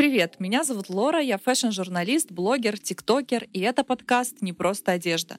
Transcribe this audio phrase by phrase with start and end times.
[0.00, 5.36] Привет, меня зовут Лора, я фэшн-журналист, блогер, тиктокер, и это подкаст «Не просто одежда».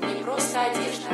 [0.00, 1.10] Не просто одежда.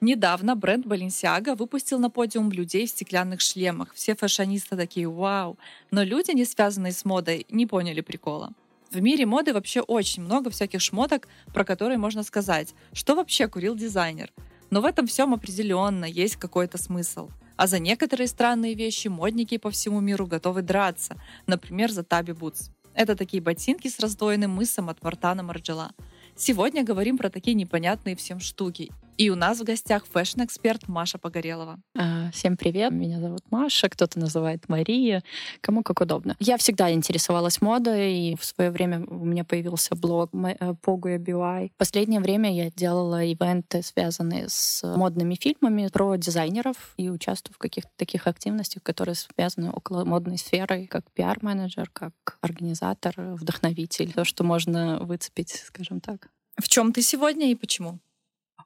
[0.00, 3.94] Недавно бренд Balenciaga выпустил на подиум людей в стеклянных шлемах.
[3.94, 5.56] Все фэшонисты такие «Вау!»,
[5.92, 8.50] но люди, не связанные с модой, не поняли прикола.
[8.90, 13.76] В мире моды вообще очень много всяких шмоток, про которые можно сказать, что вообще курил
[13.76, 14.32] дизайнер—
[14.70, 17.30] но в этом всем определенно есть какой-то смысл.
[17.56, 21.16] А за некоторые странные вещи модники по всему миру готовы драться,
[21.46, 22.70] например, за Tabi boots.
[22.94, 25.92] Это такие ботинки с раздвоенным мысом от Мартина Марджела.
[26.34, 31.78] Сегодня говорим про такие непонятные всем штуки и у нас в гостях фэшн-эксперт Маша Погорелова.
[31.96, 35.22] А, всем привет, меня зовут Маша, кто-то называет Мария,
[35.60, 36.36] кому как удобно.
[36.38, 41.70] Я всегда интересовалась модой, и в свое время у меня появился блог Poguya BY.
[41.74, 47.58] В последнее время я делала ивенты, связанные с модными фильмами про дизайнеров и участвую в
[47.58, 54.44] каких-то таких активностях, которые связаны около модной сферы, как пиар-менеджер, как организатор, вдохновитель, то, что
[54.44, 56.28] можно выцепить, скажем так.
[56.58, 57.98] В чем ты сегодня и почему?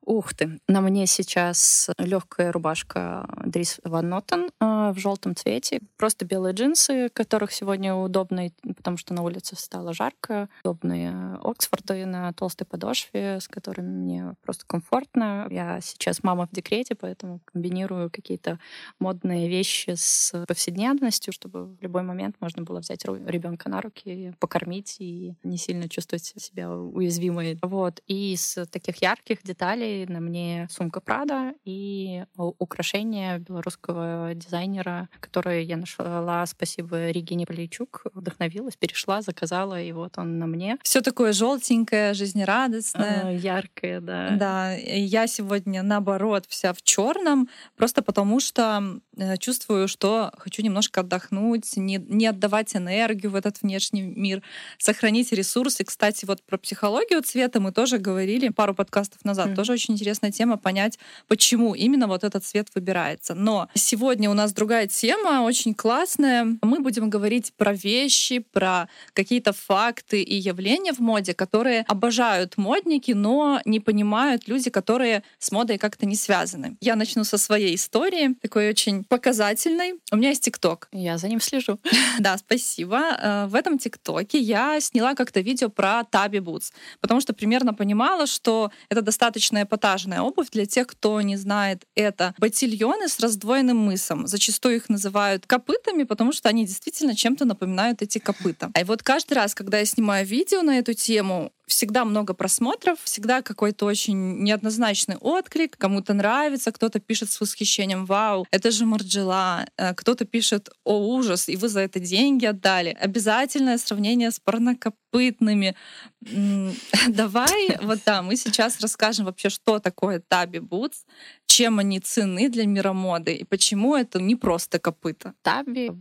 [0.06, 0.59] Ух ты!
[0.67, 5.81] На мне сейчас легкая рубашка Дрис Ван Нотен в желтом цвете.
[5.98, 10.48] Просто белые джинсы, которых сегодня удобные, потому что на улице стало жарко.
[10.65, 15.47] Удобные Оксфорды на толстой подошве, с которыми мне просто комфортно.
[15.51, 18.59] Я сейчас мама в декрете, поэтому комбинирую какие-то
[18.98, 24.97] модные вещи с повседневностью, чтобы в любой момент можно было взять ребенка на руки, покормить
[24.98, 27.59] и не сильно чувствовать себя уязвимой.
[27.62, 28.01] Вот.
[28.06, 35.77] И из таких ярких деталей на мне сумка Прада и украшение белорусского дизайнера, которое я
[35.77, 40.79] нашла, спасибо Регине Полейчук, вдохновилась, перешла, заказала, и вот он на мне.
[40.83, 43.27] Все такое желтенькое, жизнерадостное.
[43.27, 44.31] А, яркое, да.
[44.31, 51.01] Да, я сегодня наоборот вся в черном, просто потому что э, чувствую, что хочу немножко
[51.01, 54.43] отдохнуть, не, не отдавать энергию в этот внешний мир,
[54.79, 55.84] сохранить ресурсы.
[55.84, 59.49] Кстати, вот про психологию цвета мы тоже говорили пару подкастов назад.
[59.49, 59.55] Mm.
[59.55, 63.35] Тоже очень интересная тема понять, почему именно вот этот цвет выбирается.
[63.35, 66.47] Но сегодня у нас другая тема, очень классная.
[66.61, 73.13] Мы будем говорить про вещи, про какие-то факты и явления в моде, которые обожают модники,
[73.13, 76.77] но не понимают люди, которые с модой как-то не связаны.
[76.83, 79.95] Я начну со своей истории, такой очень показательной.
[80.12, 80.89] У меня есть ТикТок.
[80.93, 81.79] Я за ним слежу.
[82.19, 82.99] Да, спасибо.
[82.99, 88.27] Э, в этом ТикТоке я сняла как-то видео про Таби Бутс, потому что примерно понимала,
[88.27, 91.84] что это достаточно эпатажная обувь для тех, кто не знает.
[91.94, 94.26] Это ботильоны с раздвоенным мысом.
[94.26, 98.72] Зачастую их называют копытами, потому что они действительно чем-то напоминают эти копыта.
[98.78, 103.42] И вот каждый раз, когда я снимаю видео на эту тему, всегда много просмотров, всегда
[103.42, 105.76] какой-то очень неоднозначный отклик.
[105.78, 111.48] Кому-то нравится, кто-то пишет с восхищением «Вау, это же Марджела», э, кто-то пишет «О, ужас,
[111.48, 112.97] и вы за это деньги отдали».
[113.00, 115.75] Обязательное сравнение с парнокопытными.
[117.08, 121.04] Давай, вот да, мы сейчас расскажем вообще, что такое Таби Бутс,
[121.47, 125.34] чем они цены для мира моды и почему это не просто копыта.
[125.42, 125.92] Таби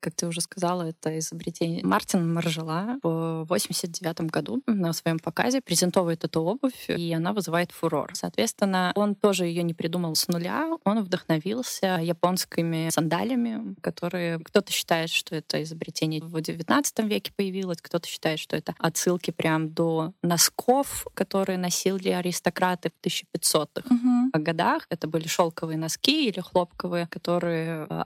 [0.00, 6.24] как ты уже сказала, это изобретение Мартина Маржела в 89 году на своем показе презентовывает
[6.24, 8.10] эту обувь, и она вызывает фурор.
[8.14, 15.10] Соответственно, он тоже ее не придумал с нуля, он вдохновился японскими сандалями, которые кто-то считает,
[15.10, 21.06] что это изобретение в 19 веке появилось, кто-то считает, что это отсылки прям до носков,
[21.14, 24.44] которые носили аристократы в 1500-х угу.
[24.44, 24.86] годах.
[24.90, 28.04] Это были шелковые носки или хлопковые, которые э,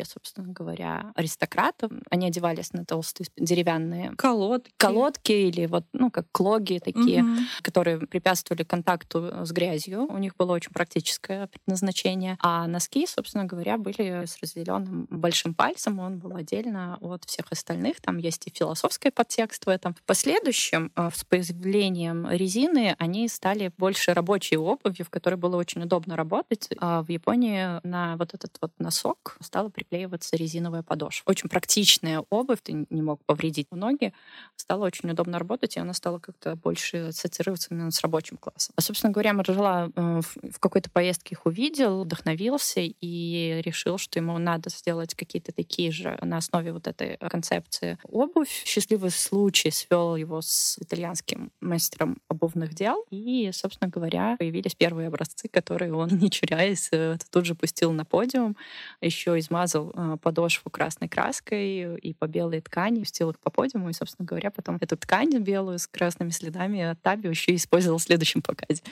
[0.00, 1.88] были, собственно говоря, аристократы.
[2.10, 7.36] Они одевались на толстые деревянные колодки, колодки или вот, ну, как клоги такие, угу.
[7.62, 10.06] которые препятствовали контакту с грязью.
[10.06, 12.36] У них было очень практическое предназначение.
[12.40, 15.98] А носки, собственно говоря, были с разделенным большим пальцем.
[15.98, 18.00] Он был отдельно от всех остальных.
[18.00, 19.94] Там есть и философский подтекст в этом.
[19.94, 25.82] В последующем, э, с появлением резины, они стали больше рабочей обувью, в которой было очень
[25.82, 26.68] удобно работать.
[26.78, 31.24] А в Японии на вот этот вот носок стало приклеиваться резиновая подошва.
[31.26, 34.12] Очень практичная обувь, ты не мог повредить ноги.
[34.56, 38.72] Стало очень удобно работать, и она стала как-то больше ассоциироваться именно с рабочим классом.
[38.76, 40.20] А, собственно говоря, Маржела э,
[40.50, 46.16] в какой-то поездке их увидел, вдохновился и решил, что ему надо сделать какие-то такие же
[46.22, 48.62] на основе вот этой концепции обувь.
[48.64, 53.04] Счастливый случай свел его с итальянским мастером обувных дел.
[53.10, 58.04] И, собственно говоря, появились первые образцы, которые он, не чуряясь, э, тут же пустил на
[58.04, 58.56] подиум,
[59.00, 63.90] еще измазал замазал э, подошву красной краской и по белой ткани, пустил их по подиуму,
[63.90, 68.42] и, собственно говоря, потом эту ткань белую с красными следами Таби еще использовал в следующем
[68.42, 68.82] показе.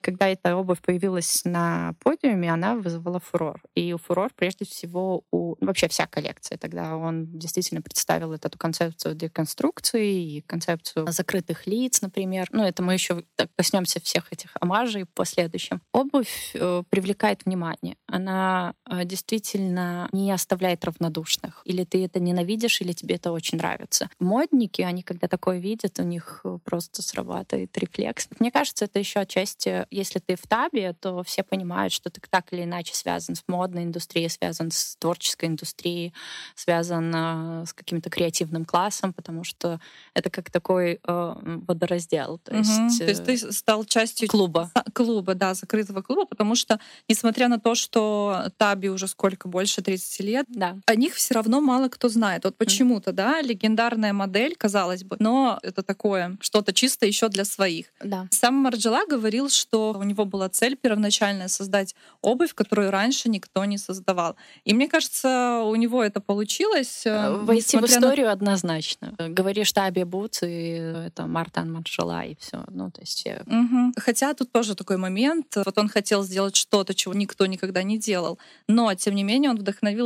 [0.00, 3.60] Когда эта обувь появилась на подиуме, она вызывала фурор.
[3.74, 5.56] И фурор прежде всего у...
[5.64, 6.58] Вообще вся коллекция.
[6.58, 12.48] Тогда он действительно представил эту концепцию деконструкции и концепцию закрытых лиц, например.
[12.52, 13.24] Ну, это мы еще
[13.56, 15.80] коснемся всех этих омажей в последующем.
[15.92, 17.96] Обувь э, привлекает внимание.
[18.06, 21.62] Она э, действительно не оставляет равнодушных.
[21.64, 24.08] Или ты это ненавидишь, или тебе это очень нравится.
[24.18, 28.28] Модники, они когда такое видят, у них э, просто срабатывает рефлекс.
[28.38, 32.52] Мне кажется, это еще отчасти, если ты в табе, то все понимают, что ты так
[32.52, 36.12] или иначе связан с модной индустрией, связан с творческой индустрией,
[36.54, 39.80] связан э, с каким-то креативным классом, потому что
[40.14, 41.34] это как такой э,
[41.66, 42.38] водораздел.
[42.38, 42.58] То, угу.
[42.58, 44.70] есть, э, то есть ты стал частью клуба.
[44.94, 50.19] Клуба, да, закрытого клуба, потому что, несмотря на то, что Таби уже сколько, больше 30
[50.20, 50.76] лет, да.
[50.86, 52.44] о них все равно мало кто знает.
[52.44, 57.86] Вот почему-то, да, легендарная модель, казалось бы, но это такое, что-то чисто еще для своих.
[58.02, 58.26] Да.
[58.30, 63.78] Сам Марджела говорил, что у него была цель первоначальная создать обувь, которую раньше никто не
[63.78, 64.36] создавал.
[64.64, 67.02] И мне кажется, у него это получилось.
[67.06, 68.32] Э, Войти в историю на...
[68.32, 69.14] однозначно.
[69.18, 72.64] Говоришь Таби Бутс, и это Мартан Марджела, и все.
[72.68, 73.26] Ну, то есть...
[73.46, 73.92] Угу.
[73.96, 75.56] Хотя тут тоже такой момент.
[75.56, 78.38] Вот он хотел сделать что-то, чего никто никогда не делал.
[78.68, 79.56] Но, тем не менее, он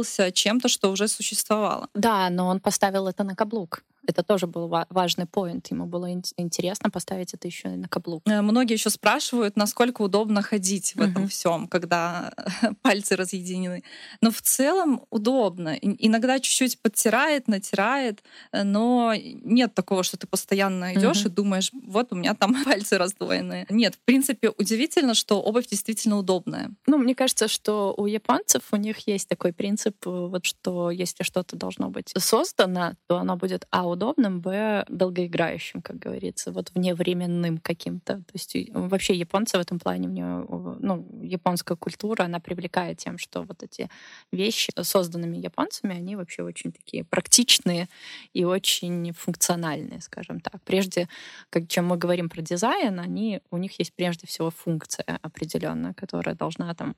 [0.05, 1.89] вдохновился чем-то, что уже существовало.
[1.95, 3.83] Да, но он поставил это на каблук.
[4.06, 5.69] Это тоже был важный поинт.
[5.71, 8.23] Ему было интересно поставить это еще на каблук.
[8.27, 11.11] Э, многие еще спрашивают, насколько удобно ходить в uh-huh.
[11.11, 12.33] этом всем, когда
[12.83, 13.83] пальцы разъединены.
[14.21, 15.77] Но в целом удобно.
[15.77, 18.23] Иногда чуть-чуть подтирает, натирает,
[18.53, 21.29] э, но нет такого, что ты постоянно идешь uh-huh.
[21.29, 23.67] и думаешь, вот у меня там пальцы раздвоенные.
[23.71, 26.71] Нет, в принципе, удивительно, что обувь действительно удобная.
[26.87, 31.23] Ну, мне кажется, что у японцев у них есть такой принцип, э, вот что если
[31.23, 37.58] что-то должно быть создано, то оно будет а удобным, б, долгоиграющим, как говорится, вот вневременным
[37.58, 38.17] каким-то.
[38.17, 43.43] То есть вообще японцы в этом плане, мне, ну, японская культура, она привлекает тем, что
[43.43, 43.88] вот эти
[44.32, 47.88] вещи, созданными японцами, они вообще очень такие практичные
[48.35, 50.62] и очень функциональные, скажем так.
[50.64, 51.08] Прежде,
[51.50, 56.35] как, чем мы говорим про дизайн, они, у них есть прежде всего функция определенная, которая
[56.35, 56.94] должна там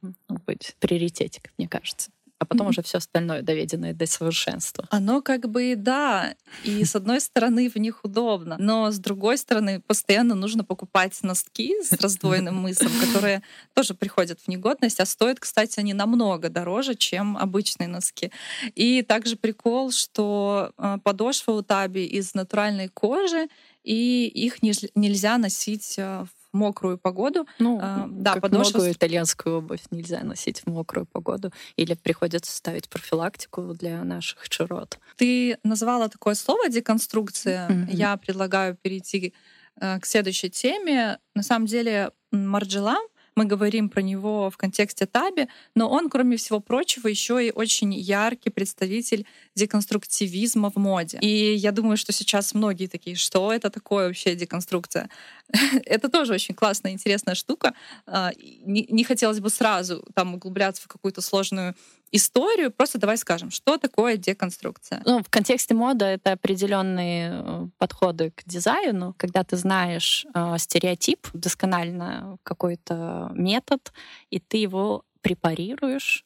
[0.46, 2.70] быть в приоритете, как мне кажется а потом mm-hmm.
[2.70, 4.86] уже все остальное доведенное до совершенства.
[4.90, 6.34] Оно как бы да,
[6.64, 11.74] и с одной стороны в них удобно, но с другой стороны постоянно нужно покупать носки
[11.82, 13.42] с раздвоенным мысом, которые
[13.74, 18.30] тоже приходят в негодность, а стоят, кстати, они намного дороже, чем обычные носки.
[18.74, 23.48] И также прикол, что э, подошва у таби из натуральной кожи,
[23.82, 27.46] и их нельзя носить в мокрую погоду.
[27.58, 28.78] Ну, а, да, как подошва...
[28.78, 31.52] многую итальянскую обувь нельзя носить в мокрую погоду.
[31.76, 34.98] Или приходится ставить профилактику для наших широт.
[35.16, 37.68] Ты назвала такое слово деконструкция.
[37.68, 37.94] Mm-hmm.
[37.94, 39.34] Я предлагаю перейти
[39.80, 41.18] э, к следующей теме.
[41.34, 42.96] На самом деле Марджела
[43.36, 47.94] мы говорим про него в контексте Таби, но он, кроме всего прочего, еще и очень
[47.94, 51.18] яркий представитель деконструктивизма в моде.
[51.20, 55.10] И я думаю, что сейчас многие такие, что это такое вообще деконструкция?
[55.84, 57.74] это тоже очень классная, интересная штука.
[58.06, 58.32] А,
[58.64, 61.74] не хотелось бы сразу там углубляться в какую-то сложную
[62.16, 62.70] историю.
[62.70, 65.02] Просто давай скажем, что такое деконструкция?
[65.04, 71.28] Ну, в контексте моды это определенные э, подходы к дизайну, когда ты знаешь э, стереотип,
[71.32, 73.92] досконально какой-то метод,
[74.30, 76.25] и ты его препарируешь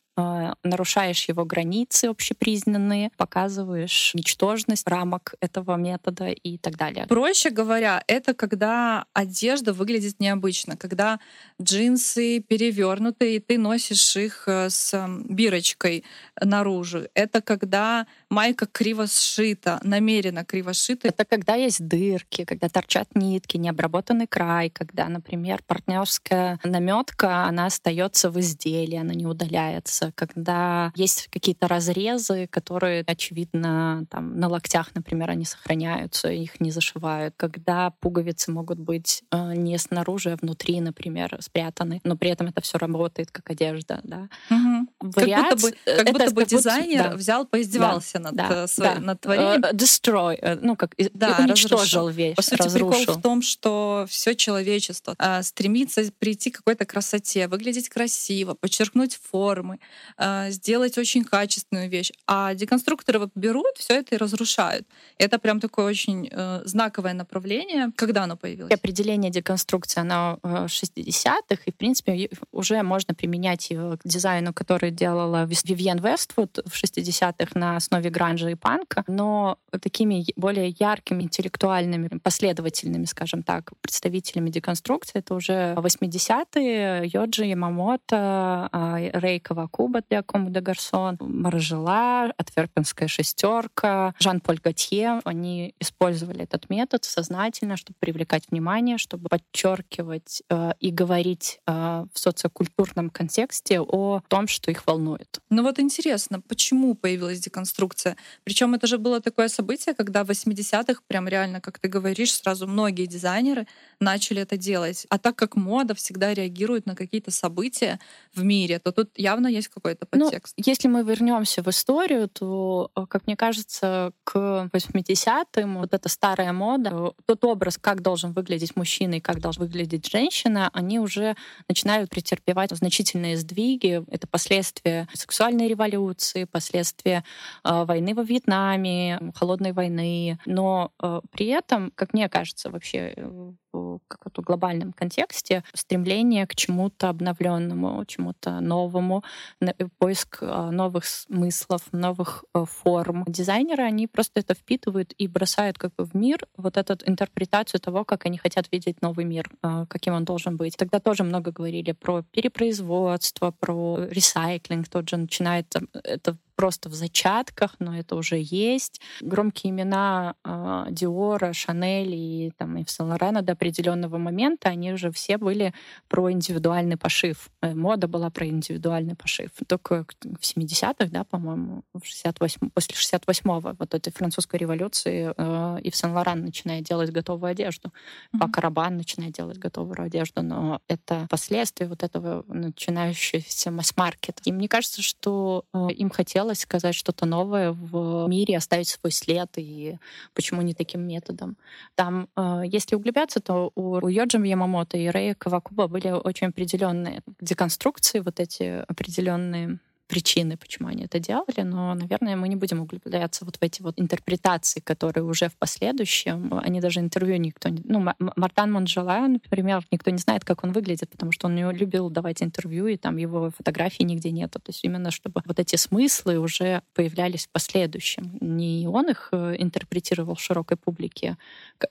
[0.63, 7.07] нарушаешь его границы общепризнанные, показываешь ничтожность рамок этого метода и так далее.
[7.07, 11.21] Проще говоря, это когда одежда выглядит необычно, когда
[11.61, 16.05] джинсы перевернуты, и ты носишь их э, с бирочкой
[16.41, 17.03] наружу.
[17.15, 21.09] Это когда майка криво сшита, намеренно криво сшита.
[21.09, 28.31] Это когда есть дырки, когда торчат нитки, необработанный край, когда, например, партнерская наметка, она остается
[28.31, 35.31] в изделии, она не удаляется когда есть какие-то разрезы, которые, очевидно, там на локтях, например,
[35.31, 41.37] они сохраняются, их не зашивают, когда пуговицы могут быть э, не снаружи, а внутри, например,
[41.41, 44.29] спрятаны, но при этом это все работает как одежда, да.
[44.51, 44.70] Угу.
[45.01, 45.43] Вариаци...
[45.43, 47.17] Как будто бы, как это, будто бы дизайнер да.
[47.17, 49.01] взял, поиздевался да, над, да, своим, да.
[49.01, 49.61] над творением.
[49.61, 52.91] Uh, destroy, uh, ну как, да, уничтожил вещь, По сути, разрушил.
[52.91, 59.19] прикол в том, что все человечество uh, стремится прийти к какой-то красоте, выглядеть красиво, подчеркнуть
[59.31, 59.79] формы,
[60.17, 62.13] а, сделать очень качественную вещь.
[62.27, 64.87] А деконструкторы вот берут все это и разрушают.
[65.19, 67.91] Это прям такое очень э, знаковое направление.
[67.97, 68.73] Когда оно появилось?
[68.73, 74.70] Определение деконструкции, оно в 60-х, и, в принципе, уже можно применять его к дизайну, который
[74.71, 81.25] которые делала Вивьен Вествуд в 60-х на основе гранжа и панка, но такими более яркими,
[81.25, 90.23] интеллектуальными, последовательными, скажем так, представителями деконструкции это уже 80-е, Йоджи, Ямамото, а, Рей Кавакуба для
[90.23, 95.21] Кому де Гарсон, Маржела, Отверпенская шестерка, Жан-Поль Готье.
[95.25, 102.19] Они использовали этот метод сознательно, чтобы привлекать внимание, чтобы подчеркивать э, и говорить э, в
[102.19, 105.41] социокультурном контексте о том, что их волнует.
[105.51, 108.17] Ну вот интересно, почему появилась деконструкция?
[108.45, 112.67] Причем это же было такое событие, когда в 80-х, прям реально, как ты говоришь, сразу
[112.67, 113.67] многие дизайнеры
[114.01, 115.07] начали это делать.
[115.09, 118.01] А так как мода всегда реагирует на какие-то события
[118.35, 120.55] в мире, то тут явно есть какой-то ну, подтекст.
[120.57, 126.09] Ну, если мы вернемся в историю, то, э, как мне кажется, к 80-м вот эта
[126.09, 131.37] старая мода, тот образ, как должен выглядеть мужчина и как должна выглядеть женщина, они уже
[131.69, 134.03] начинают претерпевать значительные сдвиги.
[134.11, 137.23] Это последствия сексуальной революции, последствия
[137.65, 140.41] э, войны во Вьетнаме, холодной войны.
[140.45, 146.55] Но э, при этом, как мне кажется, вообще э, в каком-то глобальном контексте стремление к
[146.55, 149.25] чему-то обновленному, чему-то новому,
[149.61, 153.25] э, поиск э, новых смыслов, новых э, форм.
[153.27, 158.05] Дизайнеры, они просто это впитывают и бросают как бы в мир вот эту интерпретацию того,
[158.05, 159.51] как они хотят видеть новый мир,
[159.89, 160.77] каким он должен быть.
[160.77, 165.75] Тогда тоже много говорили про перепроизводство, про ресайклинг, тот же начинает
[166.05, 169.01] это просто в зачатках, но это уже есть.
[169.23, 175.39] Громкие имена э, Диора, Шанель и там и Лорена до определенного момента, они уже все
[175.39, 175.73] были
[176.09, 177.49] про индивидуальный пошив.
[177.63, 179.49] Э, мода была про индивидуальный пошив.
[179.67, 185.91] Только в 70-х, да, по-моему, в 68 после 68-го вот этой французской революции э, и
[185.91, 187.89] в Сен Лоран начинает делать готовую одежду.
[187.89, 188.39] Mm-hmm.
[188.39, 194.43] Пак Рабан начинает делать готовую одежду, но это последствия вот этого начинающегося масс-маркета.
[194.45, 199.13] И мне кажется, что э, им хотелось хотелось сказать что-то новое в мире, оставить свой
[199.13, 199.99] след, и
[200.35, 201.57] почему не таким методом.
[201.95, 208.21] Там, э, если углубляться, то у, у Ямамото и Рэя Кавакуба были очень определенные деконструкции,
[208.21, 209.79] вот эти определенные
[210.11, 213.95] причины, почему они это делали, но, наверное, мы не будем углубляться вот в эти вот
[214.01, 217.81] интерпретации, которые уже в последующем, они даже интервью никто не...
[217.85, 218.05] Ну,
[218.37, 222.43] Мартан Монжела, например, никто не знает, как он выглядит, потому что он не любил давать
[222.43, 224.59] интервью, и там его фотографий нигде нету.
[224.59, 228.37] То есть именно чтобы вот эти смыслы уже появлялись в последующем.
[228.41, 231.37] Не он их э, интерпретировал широкой публике,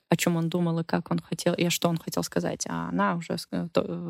[0.10, 3.16] о чем он думал и как он хотел, и что он хотел сказать, а она
[3.16, 3.68] уже э,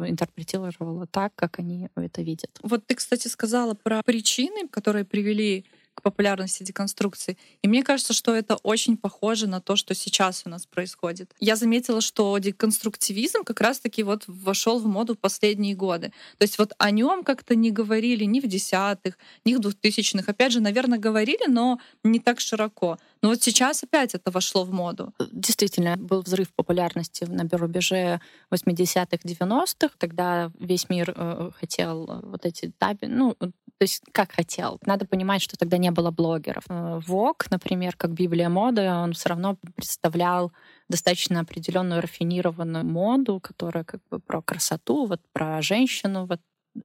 [0.08, 2.50] интерпретировала так, как они это видят.
[2.64, 5.66] Вот ты, кстати, сказала про причины, которые привели
[6.00, 7.38] к популярности деконструкции.
[7.62, 11.34] И мне кажется, что это очень похоже на то, что сейчас у нас происходит.
[11.40, 16.14] Я заметила, что деконструктивизм как раз-таки вот вошел в моду в последние годы.
[16.38, 20.30] То есть вот о нем как-то не говорили ни в десятых, ни в двухтысячных.
[20.30, 22.98] Опять же, наверное, говорили, но не так широко.
[23.22, 25.14] Но вот сейчас опять это вошло в моду.
[25.32, 28.22] Действительно, был взрыв популярности на рубеже
[28.52, 29.96] 80-х, 90-х.
[29.98, 33.36] Тогда весь мир э, хотел вот эти таби, ну,
[33.80, 34.80] то есть как хотел.
[34.86, 36.64] Надо понимать, что тогда не было блогеров.
[36.68, 40.52] Вок, э, например, как Библия моды, он все равно представлял
[40.88, 46.40] достаточно определенную рафинированную моду, которая как бы про красоту, вот про женщину, вот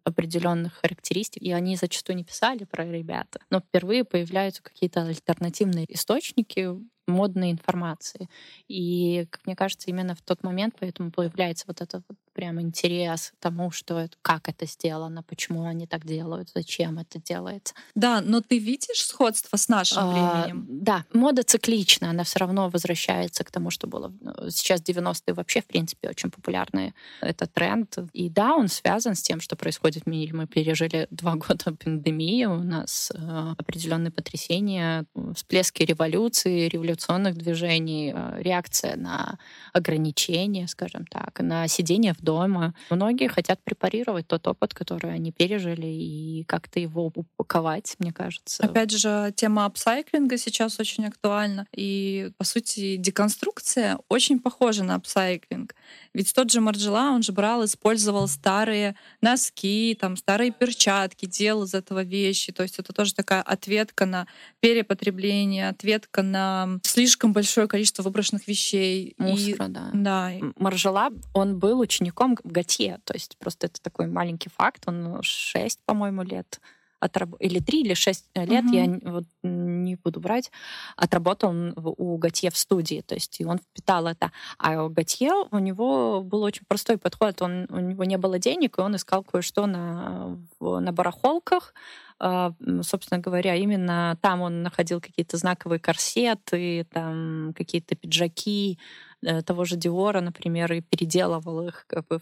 [0.04, 3.40] определенных характеристик, и они зачастую не писали про ребята.
[3.50, 6.70] Но впервые появляются какие-то альтернативные источники
[7.06, 8.28] модной информации.
[8.68, 13.32] И, как мне кажется, именно в тот момент поэтому появляется вот этот вот прям интерес
[13.40, 17.74] тому, что как это сделано, почему они так делают, зачем это делается.
[17.94, 20.66] Да, но ты видишь сходство с нашим а, временем?
[20.68, 24.12] Да, мода циклична, она все равно возвращается к тому, что было.
[24.20, 27.96] Ну, сейчас 90-е вообще, в принципе, очень популярный этот тренд.
[28.12, 30.34] И да, он связан с тем, что происходит в мире.
[30.34, 38.42] Мы пережили два года пандемии, у нас э, определенные потрясения, всплески революции, революционных движений, э,
[38.42, 39.38] реакция на
[39.72, 42.74] ограничения, скажем так, на сидение в дома.
[42.90, 48.64] Многие хотят препарировать тот опыт, который они пережили, и как-то его упаковать, мне кажется.
[48.64, 51.66] Опять же, тема апсайклинга сейчас очень актуальна.
[51.72, 55.74] И, по сути, деконструкция очень похожа на апсайклинг.
[56.12, 61.74] Ведь тот же Марджела, он же брал, использовал старые носки, там, старые перчатки, делал из
[61.74, 62.52] этого вещи.
[62.52, 64.26] То есть это тоже такая ответка на
[64.60, 69.14] перепотребление, ответка на слишком большое количество выброшенных вещей.
[69.18, 69.90] Мусора, и, да.
[69.92, 70.32] да.
[70.56, 76.22] Маржела, он был учеником Готье, то есть просто это такой маленький факт, он 6, по-моему,
[76.22, 76.60] лет
[77.04, 77.34] отраб...
[77.38, 78.72] или три или шесть лет, Мгм.
[78.72, 80.50] я вот не буду брать,
[80.96, 84.32] отработал у Готье в студии, то есть и он впитал это.
[84.58, 88.78] А у Готье у него был очень простой подход, он, у него не было денег,
[88.78, 91.74] и он искал кое-что на, на барахолках,
[92.18, 98.78] собственно говоря, именно там он находил какие-то знаковые корсеты, там какие-то пиджаки
[99.22, 102.20] э, того же Диора, например, и переделывал их, как бы,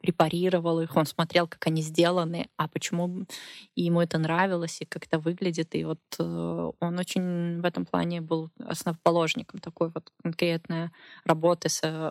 [0.00, 3.26] препарировал их, он смотрел, как они сделаны, а почему
[3.74, 5.74] ему это нравилось, и как это выглядит.
[5.74, 10.90] И вот э, он очень в этом плане был основоположником такой вот конкретной
[11.24, 12.10] работы с, э,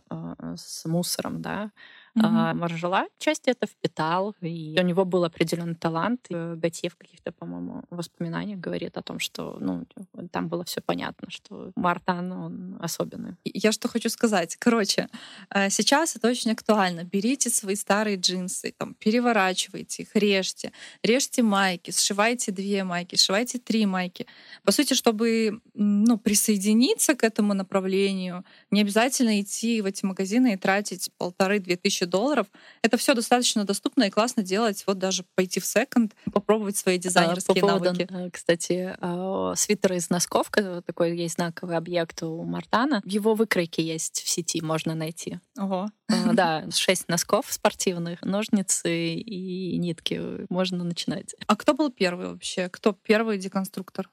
[0.55, 1.71] с мусором, да.
[2.17, 6.25] А Маржела часть это впитал, и у него был определенный талант.
[6.29, 9.85] И Готье в каких-то, по-моему, воспоминаниях говорит о том, что ну,
[10.31, 13.35] там было все понятно, что Мартан, он особенный.
[13.43, 14.55] Я что хочу сказать.
[14.55, 15.09] Короче,
[15.49, 17.03] э, сейчас это очень актуально.
[17.03, 20.71] Берите свои старые джинсы, там, переворачивайте их, режьте.
[21.03, 24.25] Режьте майки, сшивайте две майки, сшивайте три майки.
[24.63, 30.57] По сути, чтобы ну, присоединиться к этому направлению, не обязательно идти в эти магазины и
[30.57, 32.47] тратить полторы-две тысячи долларов.
[32.81, 34.83] Это все достаточно доступно и классно делать.
[34.87, 38.07] Вот даже пойти в секонд, попробовать свои А, дизайнерские По поводу, навыки.
[38.09, 43.01] э, кстати, э, свитера из носков, ко- такой есть знаковый объект у Мартана.
[43.05, 45.39] Его выкройке есть в сети, можно найти.
[45.57, 45.89] Ого.
[46.09, 50.21] Э, Да, шесть носков спортивных, ножницы и нитки.
[50.49, 51.35] Можно начинать.
[51.47, 52.69] А кто был первый вообще?
[52.69, 54.09] Кто первый деконструктор?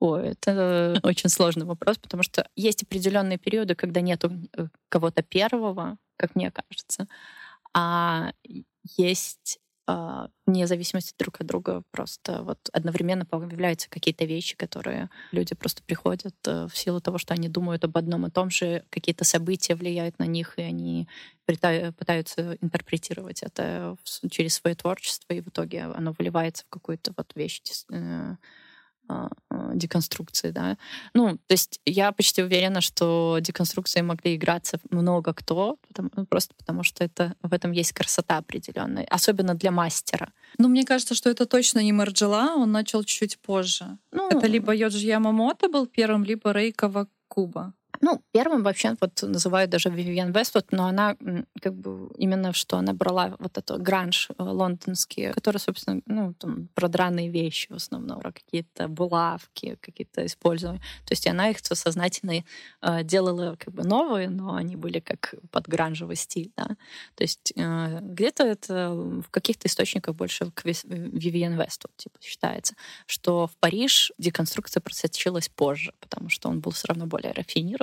[0.00, 5.96] Ой, это очень сложный вопрос, потому что есть определенные периоды, когда нету э, кого-то первого,
[6.22, 7.08] как мне кажется,
[7.74, 8.32] а
[8.96, 15.56] есть а, вне зависимости друг от друга просто вот одновременно появляются какие-то вещи, которые люди
[15.56, 19.24] просто приходят э, в силу того, что они думают об одном и том же, какие-то
[19.24, 21.08] события влияют на них, и они
[21.46, 23.96] пытаются интерпретировать это
[24.30, 27.60] через свое творчество, и в итоге оно выливается в какую-то вот вещь
[27.90, 28.36] э,
[29.74, 30.76] деконструкции, да.
[31.14, 36.54] Ну, то есть я почти уверена, что деконструкции могли играться много кто, потому- ну, просто
[36.58, 40.32] потому что это, в этом есть красота определенная, особенно для мастера.
[40.58, 43.98] Ну, мне кажется, что это точно не Марджела, он начал чуть позже.
[44.12, 47.72] Ну, Это либо Йоджи Ямамото был первым, либо Рейкова Куба.
[48.04, 51.16] Ну, первым вообще вот называют даже Вивиан Вествуд, но она
[51.60, 56.68] как бы именно что она брала вот это гранж э, лондонский, который, собственно, ну, там,
[56.74, 60.80] про драные вещи в основном, про какие-то булавки, какие-то использования.
[61.06, 62.42] То есть она их сознательно
[62.82, 66.76] э, делала как бы новые, но они были как под гранжевый стиль, да.
[67.14, 72.74] То есть э, где-то это в каких-то источниках больше к Вивиан Вествуд, типа, считается,
[73.06, 77.30] что в Париж деконструкция просочилась позже, потому что он был все равно более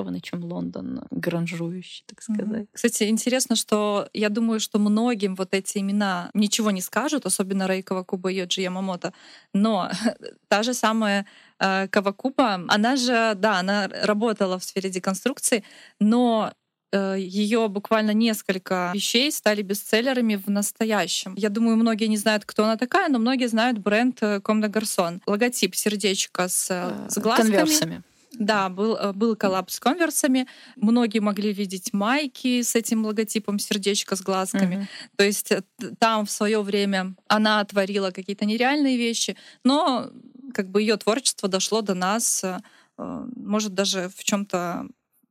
[0.10, 2.68] рафинированный, чем Лондон, гранжующий, так сказать.
[2.72, 8.04] Кстати, интересно, что я думаю, что многим вот эти имена ничего не скажут, особенно Рейкова
[8.04, 9.14] Куба и Йоджи Ямамото.
[9.54, 9.90] Но
[10.48, 11.26] та же самая
[11.60, 15.64] э, Кавакуба, она же, да, она работала в сфере деконструкции,
[16.00, 16.52] но
[16.92, 21.36] ее буквально несколько вещей стали бестселлерами в настоящем.
[21.38, 25.22] Я думаю, многие не знают, кто она такая, но многие знают бренд Comme des Garçons.
[25.28, 26.66] Логотип сердечко с,
[27.08, 27.52] с глазками.
[27.52, 28.04] Конверсами.
[28.34, 30.48] Да, был, э, был коллапс с конверсами.
[30.76, 34.76] Многие могли видеть майки с этим логотипом сердечко с глазками.
[34.76, 34.88] Мгм.
[35.18, 35.64] То есть э,
[36.00, 40.12] там в свое время она творила какие-то нереальные вещи, но
[40.54, 42.60] как бы ее творчество дошло до нас, э,
[42.98, 44.88] э, может даже в чем-то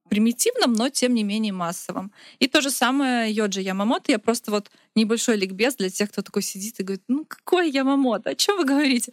[0.09, 2.11] примитивном, но тем не менее массовом.
[2.39, 4.13] И то же самое Йоджи Ямамото.
[4.13, 8.31] Я просто вот небольшой ликбез для тех, кто такой сидит и говорит, ну какой Ямамото,
[8.31, 9.13] о чем вы говорите?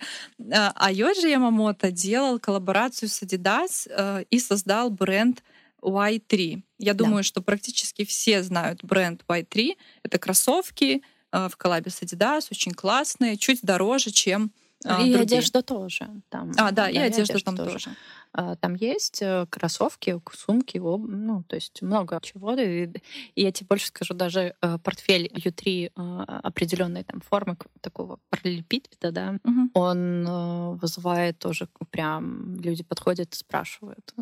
[0.51, 5.43] А а Йоджи Ямамото делал коллаборацию с Adidas э, и создал бренд
[5.81, 6.61] Y3.
[6.79, 7.03] Я Да.
[7.05, 9.75] думаю, что практически все знают бренд Y3.
[10.03, 14.51] Это кроссовки э, в коллабе с Adidas, очень классные, чуть дороже, чем
[14.85, 15.21] э, И другие.
[15.21, 16.09] одежда тоже.
[16.29, 17.89] Там, А, да, и одежда там тоже.
[18.31, 22.53] А, Там есть э, кроссовки, сумки, об- ну, то есть много чего.
[22.53, 22.87] И,
[23.35, 29.11] и я тебе больше скажу, даже э, портфель U3 э, определенной там формы, такого параллелепипеда,
[29.11, 29.71] да, Мгм.
[29.73, 32.55] он э, вызывает тоже прям...
[32.61, 34.13] Люди подходят и спрашивают,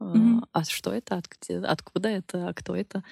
[0.00, 0.46] э, Мгм.
[0.52, 1.20] а что это,
[1.66, 3.02] откуда это, а кто это?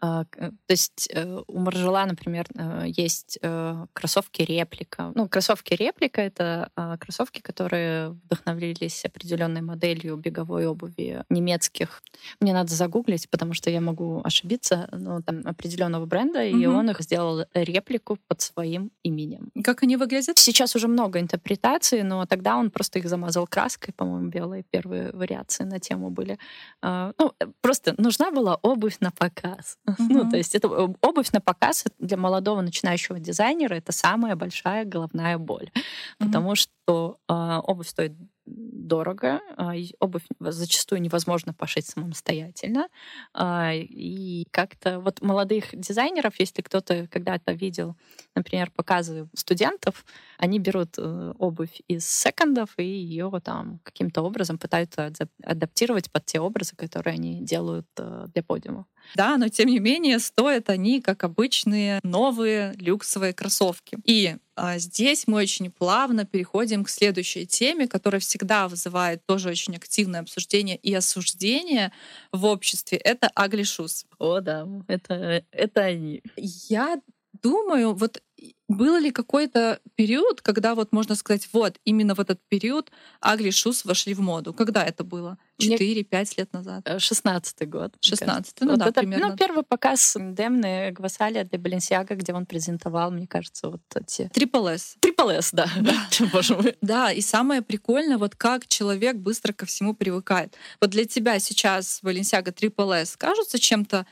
[0.00, 5.12] А, к- То есть э, у Маржела, например, э, есть э, кроссовки реплика.
[5.14, 12.02] Ну, кроссовки реплика— это а, кроссовки, которые вдохновились определенной моделью беговой обуви немецких.
[12.40, 16.74] Мне надо загуглить, потому что я могу ошибиться, но там определенного бренда, и Мгм.
[16.76, 19.50] он их сделал реплику под своим именем.
[19.64, 20.38] Как они выглядят?
[20.38, 25.64] Сейчас уже много интерпретаций, но тогда он просто их замазал краской, по-моему, белые первые вариации
[25.64, 26.35] на тему были.
[26.82, 29.78] А, Ну, э, просто нужна была обувь на показ.
[29.98, 34.84] Ну, то есть это э, обувь на показ для молодого начинающего дизайнера это самая большая
[34.84, 35.70] головная боль,
[36.18, 38.12] потому что э, обувь стоит
[38.46, 42.88] дорого, а, обувь зачастую невозможно пошить самостоятельно.
[43.34, 47.96] А, и как-то вот молодых дизайнеров, если кто-то когда-то видел,
[48.34, 50.04] например, показы студентов,
[50.38, 56.40] они берут э, обувь из секондов и ее там каким-то образом пытаются адаптировать под те
[56.40, 58.86] образы, которые они делают э, для подиума.
[59.14, 63.98] Да, но тем не менее стоят они как обычные новые люксовые кроссовки.
[64.04, 69.76] И а здесь мы очень плавно переходим к следующей теме, которая всегда вызывает тоже очень
[69.76, 71.92] активное обсуждение и осуждение
[72.32, 72.96] в обществе.
[72.96, 74.06] Это shoes.
[74.18, 76.22] О, да, это, это они.
[76.36, 76.98] Я
[77.46, 78.22] думаю, вот
[78.68, 83.84] был ли какой-то период, когда вот можно сказать, вот именно в этот период Агли Шус
[83.84, 84.52] вошли в моду?
[84.52, 85.38] Когда это было?
[85.58, 86.82] Четыре-пять лет назад?
[86.84, 87.94] Э, шестнадцатый год.
[88.00, 89.28] Шестнадцатый, ну вот да, это, примерно.
[89.28, 94.28] Ну, первый показ Демны Гвасаля для Баленсиага, где он презентовал, мне кажется, вот эти...
[94.34, 94.96] Трипл С.
[95.00, 95.68] Трипл С, да.
[96.32, 96.76] Боже мой.
[96.80, 100.56] Да, и самое прикольное, вот как человек быстро ко всему привыкает.
[100.80, 104.06] Вот для тебя сейчас Баленсиага Трипл С кажутся чем-то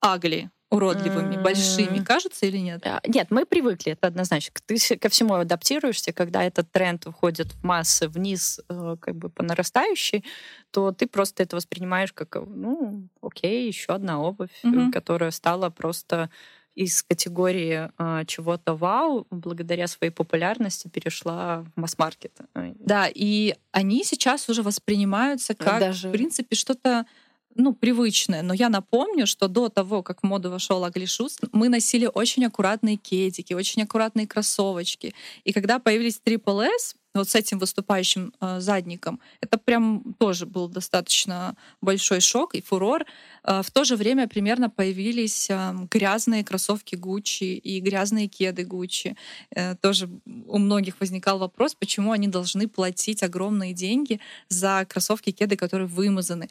[0.00, 0.50] агли?
[0.70, 2.86] Уродливыми, большими, кажется или нет?
[3.06, 4.54] Нет, мы привыкли, это однозначно.
[4.64, 9.42] Ты ко всему адаптируешься, когда этот тренд уходит в массы вниз, э, как бы по
[9.42, 10.24] нарастающей,
[10.70, 14.92] то ты просто это воспринимаешь как, ну, окей, еще одна обувь, угу.
[14.92, 16.30] которая стала просто
[16.76, 22.32] из категории э, чего-то вау, благодаря своей популярности перешла в масс-маркет.
[22.54, 26.08] Да, и они сейчас уже воспринимаются как, Даже...
[26.08, 27.06] в принципе, что-то
[27.54, 28.42] ну, привычное.
[28.42, 32.96] Но я напомню, что до того, как в моду вошел аглишус, мы носили очень аккуратные
[32.96, 35.14] кедики, очень аккуратные кроссовочки.
[35.44, 39.20] И когда появились Triple S, вот с этим выступающим э, задником.
[39.40, 43.04] Это прям тоже был достаточно большой шок и фурор.
[43.42, 49.16] Э, в то же время примерно появились э, грязные кроссовки Гуччи и грязные кеды Гуччи.
[49.50, 50.08] Э, тоже
[50.46, 56.48] у многих возникал вопрос, почему они должны платить огромные деньги за кроссовки кеды, которые вымазаны.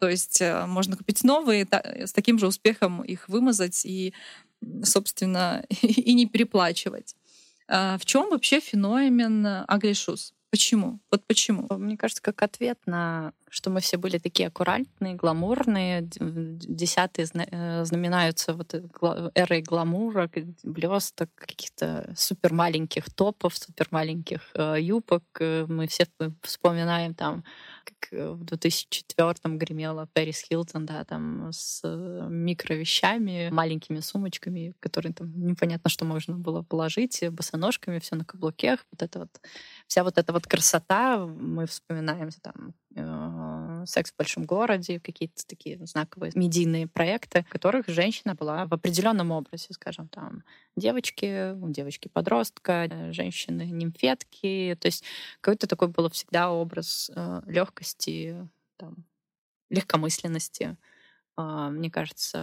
[0.00, 4.12] То есть э, можно купить новые, та, с таким же успехом их вымазать и,
[4.84, 7.14] собственно, и не переплачивать.
[7.74, 10.34] А, в чем вообще феномен аглишус?
[10.50, 11.00] Почему?
[11.10, 11.66] Вот почему?
[11.70, 16.08] Мне кажется, как ответ на что мы все были такие аккуратные, гламурные.
[16.10, 18.74] Десятые э, знаменаются вот
[19.34, 20.30] эрой гламура,
[20.62, 25.24] блесток, каких-то супер маленьких топов, супер маленьких э, юбок.
[25.38, 26.06] Э, мы все
[26.40, 27.44] вспоминаем там
[27.84, 31.82] как в 2004-м гремела Пэрис Хилтон, да, там с
[32.30, 38.80] микровещами, маленькими сумочками, которые там непонятно, что можно было положить, босоножками, все на каблуках.
[38.92, 39.40] Вот это вот,
[39.86, 42.81] вся вот эта вот красота, мы вспоминаем там э,
[43.86, 49.30] секс в большом городе, какие-то такие знаковые медийные проекты, в которых женщина была в определенном
[49.30, 50.42] образе, скажем, там
[50.76, 54.76] девочки, девочки-подростка, э, женщины-нимфетки.
[54.80, 55.04] То есть
[55.40, 59.04] какой-то такой был всегда образ э, легкости, там,
[59.70, 60.76] легкомысленности.
[61.34, 62.38] А, мне кажется,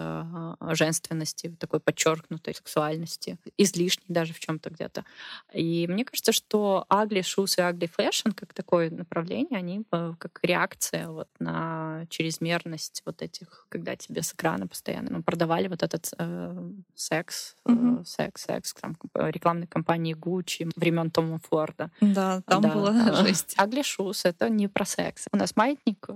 [0.59, 5.05] а, женственности, такой подчеркнутой сексуальности, излишней даже в чем-то где-то.
[5.53, 11.07] И мне кажется, что ugly shoes и ugly fashion как такое направление, они как реакция
[11.09, 16.71] вот на чрезмерность вот этих, когда тебе с экрана постоянно ну, продавали вот этот э,
[16.95, 18.01] секс, mm-hmm.
[18.01, 21.91] э, секс, секс, там, рекламной кампании Gucci времен Тома Форда.
[22.01, 22.73] Да, там да.
[22.73, 23.55] была жесть.
[23.57, 25.27] Ugly shoes— это не про секс.
[25.31, 26.07] У нас маятник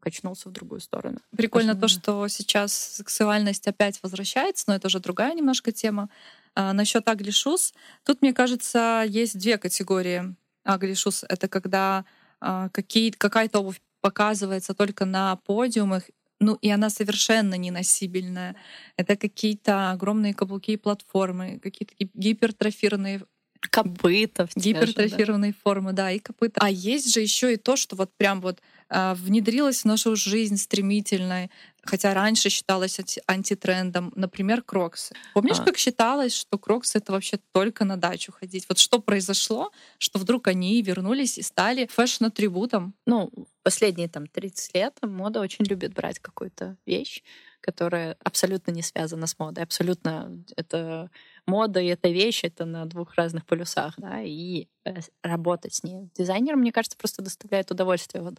[0.00, 1.18] качнулся в другую сторону.
[1.36, 6.08] Прикольно то, что что сейчас сексуальность опять возвращается, но это уже другая немножко тема.
[6.56, 7.72] А, насчет аглишус,
[8.04, 11.24] тут, мне кажется, есть две категории аглишус.
[11.28, 12.04] Это когда
[12.40, 16.02] а, какие, какая-то обувь показывается только на подиумах,
[16.40, 18.56] ну и она совершенно неносибельная.
[18.96, 23.20] Это какие-то огромные каблуки и платформы, какие-то гипертрофированные
[23.68, 25.58] копыта, гипертрофированные да.
[25.62, 26.60] формы, да, и копыта.
[26.62, 30.56] А есть же еще и то, что вот прям вот э, внедрилось в нашу жизнь
[30.56, 31.50] стремительно,
[31.84, 35.14] хотя раньше считалось антитрендом, например, кроксы.
[35.34, 35.64] Помнишь, а.
[35.64, 38.66] как считалось, что кроксы это вообще только на дачу ходить?
[38.68, 42.94] Вот что произошло, что вдруг они вернулись и стали фэшн-атрибутом?
[43.06, 43.30] Ну,
[43.62, 47.22] последние там 30 лет мода очень любит брать какую-то вещь,
[47.60, 49.64] которая абсолютно не связана с модой.
[49.64, 51.10] Абсолютно это
[51.46, 56.10] мода и эта вещь, это на двух разных полюсах, да, и э, работать с ней.
[56.16, 58.22] Дизайнер, мне кажется, просто доставляет удовольствие.
[58.22, 58.34] Вот.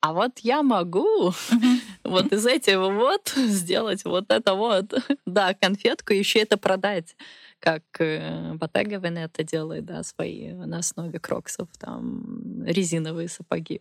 [0.00, 1.32] А вот я могу
[2.12, 4.94] вот из этого вот сделать вот это вот,
[5.26, 7.16] да, конфетку, еще это продать
[7.62, 13.80] как э, Bottega Veneta делает, да, свои на основе кроксов, там, резиновые сапоги,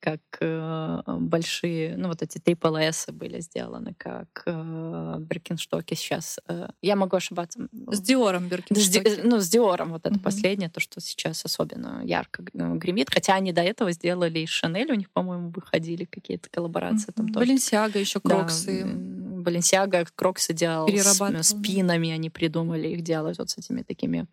[0.00, 2.40] как э, большие, ну, вот эти
[2.80, 6.40] S были сделаны, как э, Биркинштоки сейчас.
[6.48, 7.68] Э, я могу ошибаться.
[7.92, 9.16] С Диором С Биркинштоки.
[9.16, 10.22] Ди- ну, с Диором вот это Мгм.
[10.22, 13.10] последнее, то, что сейчас особенно ярко э, гремит.
[13.14, 17.46] Хотя они до этого сделали и Шанель, у них, по-моему, выходили какие-то коллаборации там тоже.
[17.46, 18.80] Баленсиага еще Да, кроксы.
[18.80, 23.82] м, Баленсиага кроксы делал с, Перерабатывал, с пинами, они придумали их делать вот с этими
[23.82, 24.26] такими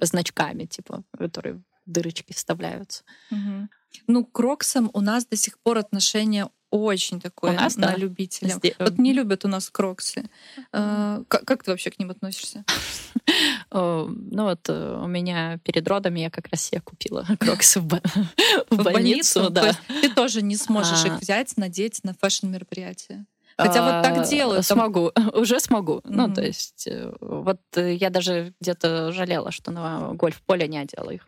[0.00, 3.04] значками, типа, которые в дырочки вставляются.
[3.30, 3.68] Мгм.
[4.08, 7.96] Ну, к кроксам у нас до сих пор отношение очень такое У нас, на да.
[7.96, 8.48] любителя.
[8.48, 10.24] Сде- Вот не любят у нас кроксы.
[10.72, 12.64] А, Как, как ты вообще к ним относишься?
[13.70, 17.84] О, Ну вот э, у меня перед родами я как раз себе купила кроксы в,
[17.86, 18.02] бо-
[18.70, 19.72] в В больницу, да.
[20.00, 21.08] ты тоже не сможешь А.
[21.08, 23.26] их взять, надеть на фэшн-мероприятие.
[23.56, 26.00] Хотя вот так А, делают, там- Смогу, уже смогу.
[26.04, 31.10] Ну, то есть, э, вот э, я даже где-то жалела, что на гольф-поле не одела
[31.10, 31.26] их.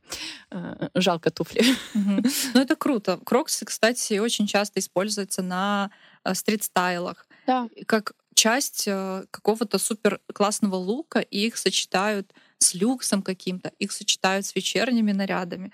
[0.51, 1.63] Э, Жалко туфли.
[1.95, 2.23] Мгм.
[2.55, 3.19] Ну, это круто.
[3.25, 5.91] Кроксы, кстати, очень часто используются на
[6.33, 7.27] стрит-стайлах.
[7.47, 7.69] Да.
[7.87, 8.85] Как часть
[9.31, 15.73] какого-то супер классного лука, и их сочетают с люксом каким-то, их сочетают с вечерними нарядами.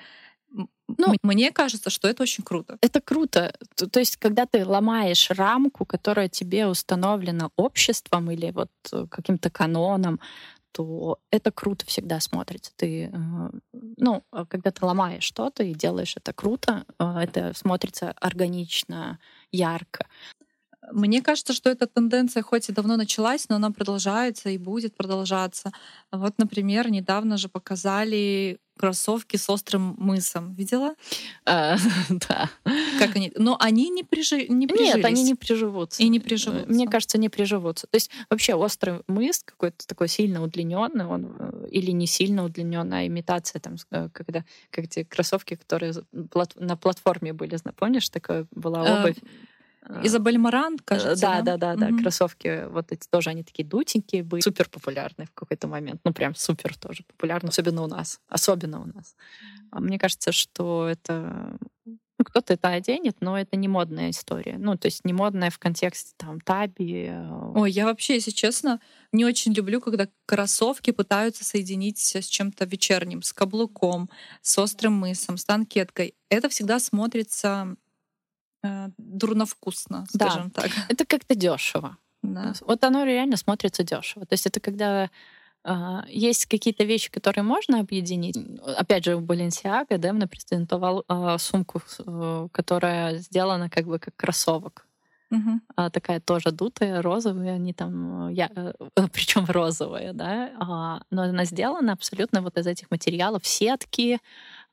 [0.98, 2.76] Ну, мне кажется, что это очень круто.
[2.82, 3.54] Это круто.
[3.76, 9.50] То, то есть, когда ты ломаешь рамку, которая тебе установлена обществом или вот э, каким-то
[9.50, 10.20] каноном,
[10.72, 12.72] то это круто всегда смотрится.
[12.76, 18.12] Ты, э, ну, э, когда ты ломаешь что-то и делаешь это круто, э, это смотрится
[18.20, 19.18] органично,
[19.50, 20.06] ярко.
[20.90, 25.72] Мне кажется, что эта тенденция хоть и давно началась, но она продолжается и будет продолжаться.
[26.10, 30.54] Вот, например, недавно же показали кроссовки с острым мысом.
[30.54, 30.94] Видела?
[31.46, 31.76] Э,
[32.08, 32.50] Да.
[32.98, 33.32] Как они?
[33.36, 34.48] Но они не, прижи...
[34.48, 34.94] не прижились.
[34.96, 36.02] Нет, они не приживутся.
[36.02, 36.68] И не приживутся.
[36.68, 37.86] Мне кажется, не приживутся.
[37.86, 43.02] То есть вообще острый мыс какой-то такой сильно удлиненный, он э, или не сильно удлиненный,
[43.02, 45.94] а имитация там, э, когда как те кроссовки, которые
[46.56, 49.18] на платформе были, помнишь, такая была Э, обувь.
[49.18, 49.26] Э,
[50.02, 51.20] Изабель Маран, э, кажется.
[51.20, 51.88] Да, да, да, да.
[51.88, 51.98] Мгм.
[52.00, 56.00] Кроссовки вот эти тоже, они такие дутенькие были, супер популярные в какой-то момент.
[56.04, 58.20] Ну, прям супер тоже популярны, особенно у нас.
[58.28, 59.16] Особенно у нас.
[59.70, 61.56] А Мне кажется, что это...
[61.84, 64.56] Ну, кто-то это оденет, но это не модная история.
[64.56, 67.06] Ну, то есть не модная в контексте там таби.
[67.08, 72.64] э, Ой, я вообще, если честно, не очень люблю, когда кроссовки пытаются соединить с чем-то
[72.66, 74.08] вечерним, с каблуком,
[74.40, 76.14] с острым мысом, с танкеткой.
[76.28, 77.74] Это всегда смотрится
[78.62, 80.31] э, дурновкусно, Да.
[80.31, 80.70] скажем так.
[80.88, 81.96] Это как-то дешево.
[82.22, 82.53] Да.
[82.61, 84.27] Вот оно реально смотрится дешево.
[84.27, 85.11] То есть это когда
[85.64, 88.37] а, есть какие-то вещи, которые можно объединить.
[88.77, 94.87] Опять же, у Balenciaga Демна презентовал а, сумку, э, которая сделана как бы как кроссовок.
[95.31, 95.62] Мгм.
[95.77, 98.51] А, такая тоже дутая, розовая, они там, э, я,
[99.12, 104.18] причем розовая, да, а, но она сделана абсолютно вот из этих материалов, сетки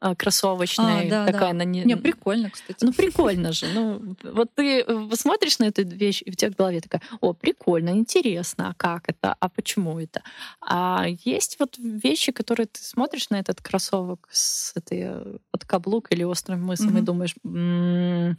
[0.02, 1.50] а, кроссовочные, А, да, такая да.
[1.50, 2.84] она не, Не, прикольно, кстати.
[2.86, 3.68] ну, прикольно же.
[3.74, 7.34] Ну, вот ты э, смотришь на эту вещь, и у тебя в голове такая, о,
[7.34, 10.22] прикольно, интересно, а как это, а почему это?
[10.62, 16.12] А есть вот вещи, которые ты смотришь на этот кроссовок с этой э, под каблук
[16.12, 18.38] или острым мысом и думаешь, «М,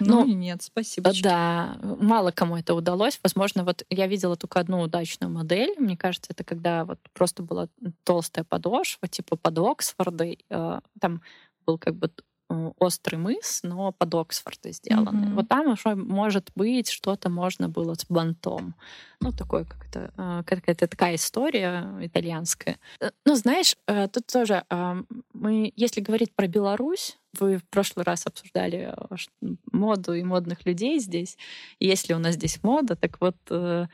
[0.00, 1.10] ну, ну, нет, спасибо.
[1.22, 3.18] да, мало кому это удалось.
[3.22, 5.74] Возможно, вот я видела только одну удачную модель.
[5.78, 7.68] Мне кажется, это когда вот просто была
[8.04, 10.38] толстая подошва, типа под Оксфорды.
[10.98, 11.22] Там
[11.66, 12.10] был как бы
[12.50, 15.28] э, острый мыс, но под Оксфорды сделанный.
[15.28, 15.34] Мгм.
[15.34, 18.74] Вот там уже, может быть, что-то можно было с бантом.
[19.20, 22.78] Ну, такой как-то, э, какая-то такая история итальянская.
[23.00, 25.02] Э, Ну, знаешь, э, тут тоже э,
[25.34, 28.94] мы, если говорить про Беларусь, вы в прошлый раз обсуждали
[29.70, 31.36] моду и модных людей здесь.
[31.78, 32.96] И Есть ли у нас здесь мода?
[32.96, 33.86] Так вот, а,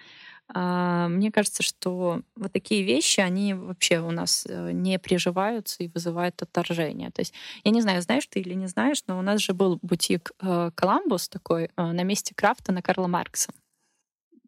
[0.53, 6.41] мне кажется, что вот такие вещи, они вообще у нас э, не приживаются и вызывают
[6.43, 7.11] отторжение.
[7.11, 7.33] То есть,
[7.65, 10.71] я не знаю, знаешь ты или не знаешь, но у нас же был бутик э,
[10.75, 13.53] Коламбус такой э, на месте Крафта на Карла Маркса.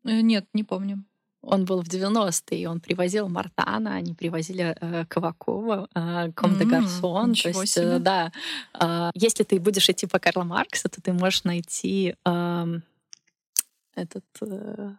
[0.04, 1.02] Нет, не помню.
[1.42, 6.64] Он был в 90-е, и он привозил Мартана, они привозили э, Кавакова, э, Ком де
[6.64, 7.35] Гарсон.
[7.35, 7.98] То есть, себе.
[8.00, 8.32] да,
[8.80, 12.82] э, если ты будешь идти по Карла Маркса, то ты можешь найти эм,
[13.94, 14.24] этот...
[14.40, 14.90] э,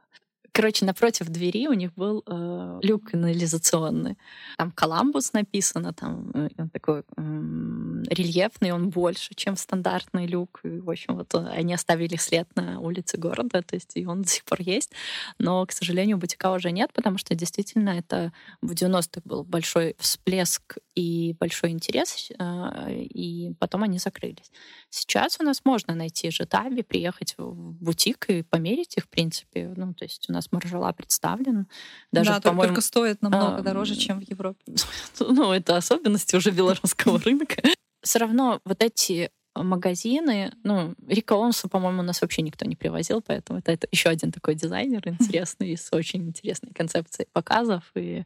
[0.58, 4.17] Короче, напротив двери у них был э, люк канализационный.
[4.58, 10.62] Там Коламбус написано, там э, он такой м, рельефный, он больше, чем стандартный люк.
[10.63, 14.30] И, в общем, вот они оставили след на улице города, то есть и он до
[14.30, 14.93] сих пор есть.
[15.38, 20.80] Но, к сожалению, бутика уже нет, потому что действительно это в 90-х был большой всплеск
[20.96, 24.52] и большой интерес, а, и потом они закрылись.
[24.89, 29.72] Сейчас у нас можно найти жетаби, приехать в бутик и померить их, в принципе.
[29.76, 31.67] Ну, то есть у нас маржела представлен.
[32.12, 34.63] Даже, да, только стоит намного а, дороже, чем в Европе.
[35.19, 37.62] Ну, это особенности уже белорусского рынка.
[38.01, 39.31] Все равно вот эти
[39.63, 44.10] магазины, ну, Рика Омса, по-моему, у нас вообще никто не привозил, поэтому это, это еще
[44.10, 48.25] один такой дизайнер интересный, с очень интересной концепцией показов и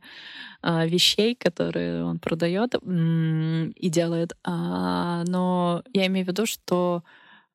[0.63, 4.33] э, вещей, которые он продает и делает.
[4.43, 7.03] А, но я имею в виду, что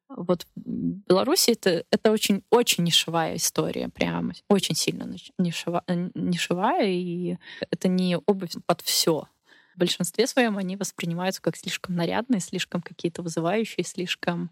[0.08, 0.60] вот в
[1.08, 5.04] Беларуси это, это очень, очень нишевая история, прямо очень сильно
[5.38, 5.82] нишевая,
[6.14, 7.38] нишевая, и
[7.70, 9.28] это не обувь под все
[9.76, 14.50] в большинстве своем они воспринимаются как слишком нарядные, слишком какие-то вызывающие, слишком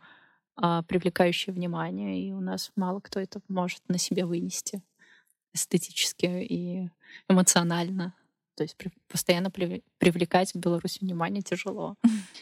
[0.55, 2.21] а, привлекающие внимание.
[2.21, 4.83] И у нас мало кто это может на себе вынести
[5.55, 6.90] эстетически и
[7.29, 8.14] эмоционально.
[8.55, 8.77] То есть
[9.09, 11.97] постоянно привлекать в Беларуси внимание тяжело.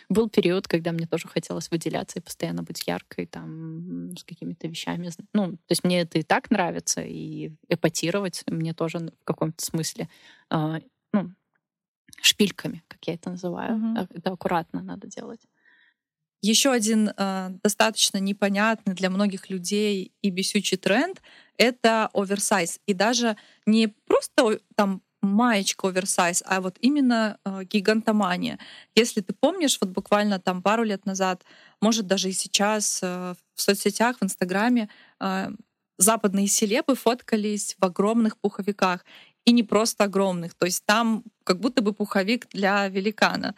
[0.09, 5.11] Был период, когда мне тоже хотелось выделяться и постоянно быть яркой, там, с какими-то вещами.
[5.33, 10.09] Ну, то есть мне это и так нравится, и эпатировать мне тоже в каком-то смысле
[10.51, 10.81] а,
[11.13, 11.33] ну,
[12.21, 13.77] шпильками, как я это называю.
[13.77, 14.09] Угу.
[14.15, 15.41] Это аккуратно надо делать.
[16.45, 21.23] Еще один э, достаточно непонятный для многих людей и бесючий тренд—
[21.57, 22.81] это оверсайз.
[22.87, 28.59] И даже не просто там маечка оверсайз, а вот именно э, гигантомания.
[28.95, 31.45] Если ты помнишь, вот буквально там пару лет назад,
[31.81, 34.89] может даже и сейчас э, в соцсетях, в Инстаграме
[35.21, 35.51] э,
[35.99, 39.05] западные селебы фоткались в огромных пуховиках
[39.45, 40.55] и не просто огромных.
[40.55, 43.55] То есть там как будто бы пуховик для великана.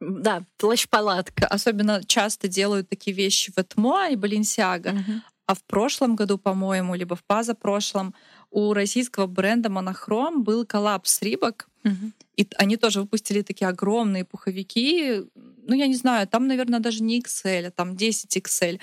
[0.00, 1.46] Да, плащ-палатка.
[1.46, 4.90] Особенно часто делают такие вещи в Этмо и Баленсиага.
[4.90, 5.20] Uh-huh.
[5.46, 8.14] А в прошлом году, по-моему, либо в позапрошлом,
[8.52, 11.68] у российского бренда Монохром был коллапс Рибок.
[11.84, 12.12] Uh-huh.
[12.36, 15.22] И они тоже выпустили такие огромные пуховики.
[15.34, 18.80] Ну, я не знаю, там, наверное, даже не XL, а там 10 XL.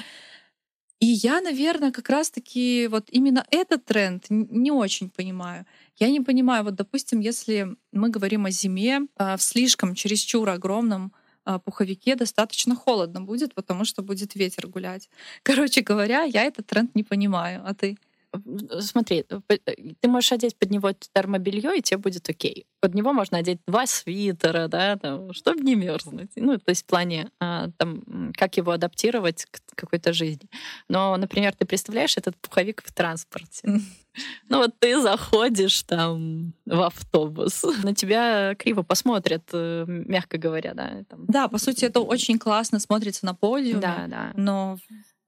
[1.00, 5.66] И я, наверное, как раз-таки вот именно этот тренд не очень понимаю.
[5.98, 11.14] Я не понимаю, вот, допустим, если мы говорим о зиме, а, в слишком чересчур огромном
[11.46, 15.10] а, пуховике достаточно холодно будет, потому что будет ветер гулять.
[15.44, 17.64] Короче говоря, я этот тренд не понимаю.
[17.66, 17.98] А ты?
[18.80, 19.58] Смотри, э,
[20.00, 22.66] ты можешь одеть под него термобелье, и тебе будет окей.
[22.80, 26.32] Под него можно одеть два свитера, да, там, чтобы не мерзнуть.
[26.36, 30.48] Ну, то есть в плане, а, там, как его адаптировать к какой-то жизни.
[30.88, 33.82] Но, например, ты представляешь этот пуховик в транспорте.
[34.50, 41.04] Ну вот ты заходишь там в автобус, на тебя криво посмотрят, э, мягко говоря, да.
[41.08, 41.26] Там.
[41.28, 43.80] Да, по сути, это очень классно смотрится на подиуме.
[43.80, 44.32] Да, да.
[44.36, 44.78] Но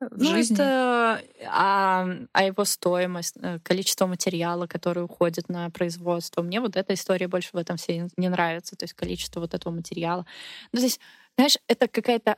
[0.10, 0.56] ну, жизни.
[0.56, 6.42] это а, а его стоимость, э, количество материала, который уходит на производство.
[6.42, 9.74] Мне вот эта история больше в этом все не нравится, то есть количество вот этого
[9.74, 10.26] материала.
[10.72, 11.00] Ну, здесь,
[11.36, 12.38] знаешь, это какая-то...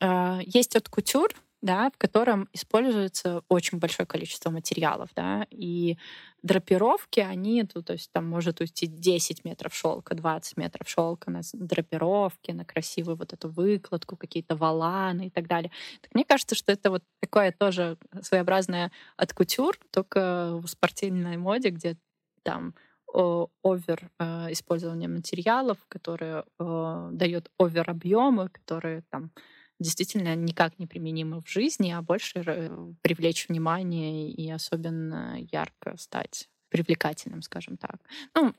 [0.00, 1.28] Э, есть от кутюр,
[1.60, 5.98] да, в котором используется очень большое количество материалов, да, и
[6.42, 11.40] драпировки, они, то, то есть там может уйти 10 метров шелка, 20 метров шелка на
[11.52, 15.72] драпировки, на красивую вот эту выкладку, какие-то валаны и так далее.
[16.00, 21.70] Так мне кажется, что это вот такое тоже своеобразное от кутюр, только в спортивной моде,
[21.70, 21.96] где
[22.44, 22.74] там
[23.12, 29.32] овер э, использование материалов, которые э, дают овер объемы, которые там
[29.78, 36.48] действительно никак не применимы в жизни, а больше э, привлечь внимание и особенно ярко стать
[36.68, 37.96] привлекательным, скажем так.
[38.34, 38.54] Ну,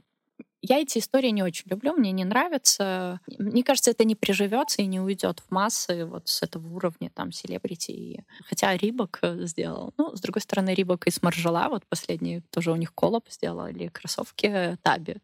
[0.61, 3.21] я эти истории не очень люблю, мне не нравится.
[3.37, 7.31] Мне кажется, это не приживется и не уйдет в массы вот с этого уровня там
[7.31, 8.25] селебрити.
[8.45, 9.93] Хотя Рибок э, сделал.
[9.97, 14.77] Ну, с другой стороны, Рибок и Смаржела, вот последний тоже у них колоп сделали, кроссовки
[14.81, 15.17] Таби.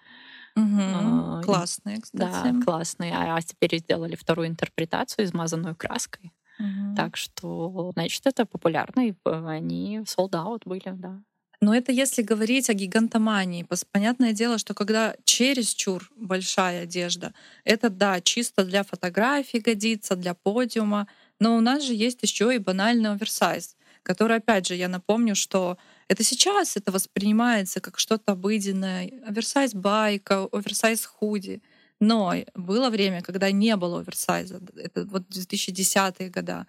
[0.56, 0.80] Угу.
[0.80, 2.54] А, классные, кстати.
[2.54, 3.14] Да, классные.
[3.14, 6.32] А, а теперь сделали вторую интерпретацию, измазанную краской.
[6.60, 6.96] Угу.
[6.96, 11.22] Так что, значит, это популярно, и они sold out были, да.
[11.62, 13.66] Но это если говорить о гигантомании.
[13.92, 21.08] Понятное дело, что когда чересчур большая одежда, это да, чисто для фотографий годится, для подиума.
[21.40, 25.78] Но у нас же есть еще и банальный оверсайз, который, опять же, я напомню, что
[26.08, 29.12] это сейчас это воспринимается как что-то обыденное.
[29.26, 31.62] Оверсайз байка, оверсайз худи.
[32.00, 34.62] Но было время, когда не было оверсайза.
[34.76, 36.66] Это вот 2010-е годы.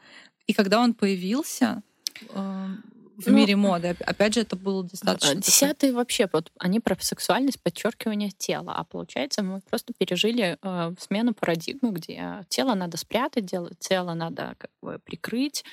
[0.46, 1.83] И когда он появился,
[2.31, 2.83] эм,
[3.16, 3.96] в ну, мире моды.
[4.01, 5.35] Опять же, это было достаточно...
[5.37, 5.92] Десятые такой...
[5.92, 8.75] вообще, вот они про сексуальность, подчеркивание тела.
[8.77, 14.55] А получается, мы просто пережили э, смену парадигмы, где тело надо спрятать, делать, тело надо
[14.59, 15.64] как бы прикрыть.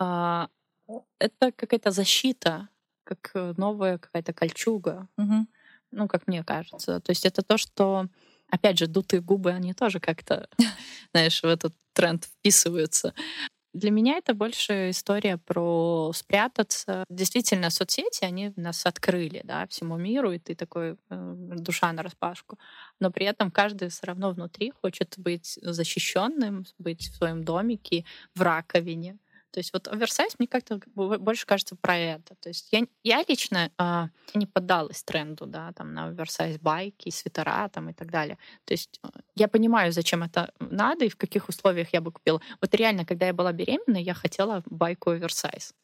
[0.00, 0.48] Э,
[1.18, 2.68] это какая-то защита,
[3.08, 5.08] как новая какая-то кольчуга.
[5.16, 5.46] Угу.
[5.92, 7.00] Ну, как мне кажется.
[7.00, 8.08] То есть это то, что
[8.50, 10.48] опять же, дутые губы, они тоже как-то,
[11.12, 13.14] знаешь, в этот тренд вписываются.
[13.74, 17.04] Для меня это больше история про спрятаться.
[17.10, 22.58] Действительно, соцсети, они нас открыли, да, всему миру, и ты такой э, душа на распашку.
[22.98, 28.04] Но при этом каждый все равно внутри хочет быть защищенным, быть в своем домике,
[28.34, 29.18] в раковине.
[29.50, 32.34] То есть вот оверсайз мне как-то больше кажется про это.
[32.36, 37.68] То есть я, я лично э, не поддалась тренду, да, там на оверсайз байки, свитера
[37.68, 38.38] там и так далее.
[38.64, 42.40] То есть э, я понимаю, зачем это надо и в каких условиях я бы купила.
[42.60, 45.74] Вот реально, когда я была беременна, я хотела байку оверсайз.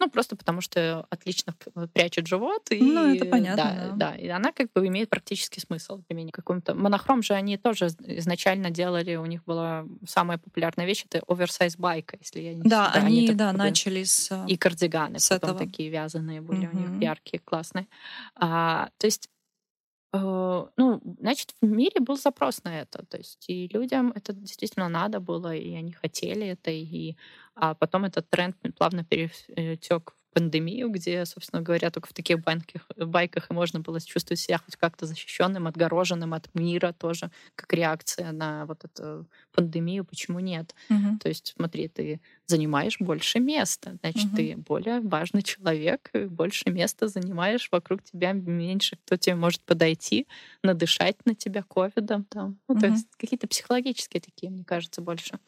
[0.00, 1.54] Ну, просто потому что отлично
[1.92, 2.70] прячет живот.
[2.70, 3.56] И, ну, это понятно.
[3.56, 4.10] Да, да.
[4.10, 6.30] да, и она как бы имеет практический смысл для меня.
[6.32, 11.76] Каком-то монохром же они тоже изначально делали, у них была самая популярная вещь, это оверсайз
[11.76, 15.56] байка, если я не Да, да они, они да, начали с И кардиганы с потом
[15.56, 15.66] этого.
[15.66, 16.86] такие вязаные были mm-hmm.
[16.86, 17.88] у них, яркие, классные.
[18.36, 19.28] А, то есть
[20.12, 20.18] э,
[20.76, 23.04] ну, значит, в мире был запрос на это.
[23.06, 27.16] То есть и людям это действительно надо было, и они хотели это, и
[27.60, 32.86] а потом этот тренд плавно перетек в пандемию, где, собственно говоря, только в таких банках,
[32.96, 38.30] байках и можно было чувствовать себя хоть как-то защищенным, отгороженным от мира тоже, как реакция
[38.30, 40.04] на вот эту пандемию.
[40.04, 40.72] Почему нет?
[40.88, 41.18] Угу.
[41.20, 44.36] То есть, смотри, ты занимаешь больше места, значит, угу.
[44.36, 50.28] ты более важный человек, больше места занимаешь, вокруг тебя меньше кто тебе может подойти,
[50.62, 52.22] надышать на тебя ковидом.
[52.24, 52.60] Там.
[52.68, 52.80] Ну, угу.
[52.80, 55.40] То есть какие-то психологические такие, мне кажется, больше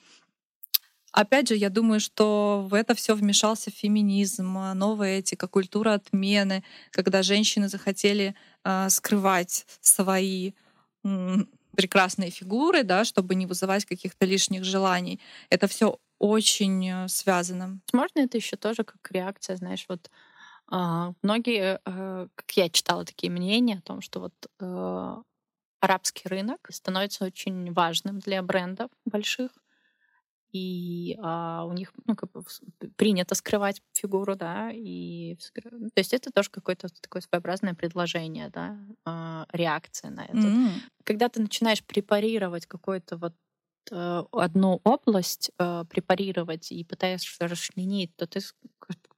[1.13, 6.63] Опять же, я думаю, что в это все вмешался феминизм, а, новая этика, культура отмены,
[6.93, 8.35] когда женщины захотели
[8.65, 10.53] э, скрывать свои
[11.05, 11.37] э,
[11.77, 15.21] прекрасные фигуры, да, чтобы не вызывать каких-то лишних желаний.
[15.51, 17.81] Это все очень э, связано.
[17.93, 20.11] Возможно, это еще тоже как реакция, знаешь, вот
[20.71, 25.17] э, многие, э, как я читала такие мнения о том, что вот э,
[25.81, 29.51] арабский рынок становится очень важным для брендов больших
[30.53, 32.43] и а, у них ну, как бы
[32.97, 39.47] принято скрывать фигуру, да, и то есть это тоже какое-то такое своеобразное предложение, да, а,
[39.53, 40.37] реакция на это.
[40.37, 40.71] Mm-hmm.
[41.05, 43.35] Когда ты начинаешь препарировать какой-то вот
[43.91, 48.41] э, одну область э, препарировать и пытаешься расчленить, то ты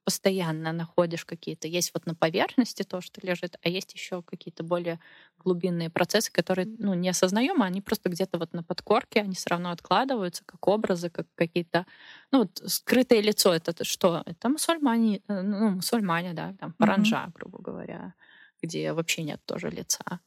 [0.03, 1.67] постоянно находишь какие-то.
[1.67, 4.99] Есть вот на поверхности то, что лежит, а есть еще какие-то более
[5.37, 9.49] глубинные процессы, которые ну, не осознаем, а они просто где-то вот на подкорке, они все
[9.49, 11.85] равно откладываются как образы, как какие-то...
[12.31, 14.23] Ну, вот скрытое лицо— это что?
[14.25, 17.33] Это мусульмане, э, ну, мусульмане, да, там, паранжа, mm-hmm.
[17.33, 18.13] грубо говоря,
[18.61, 20.19] где вообще нет тоже лица.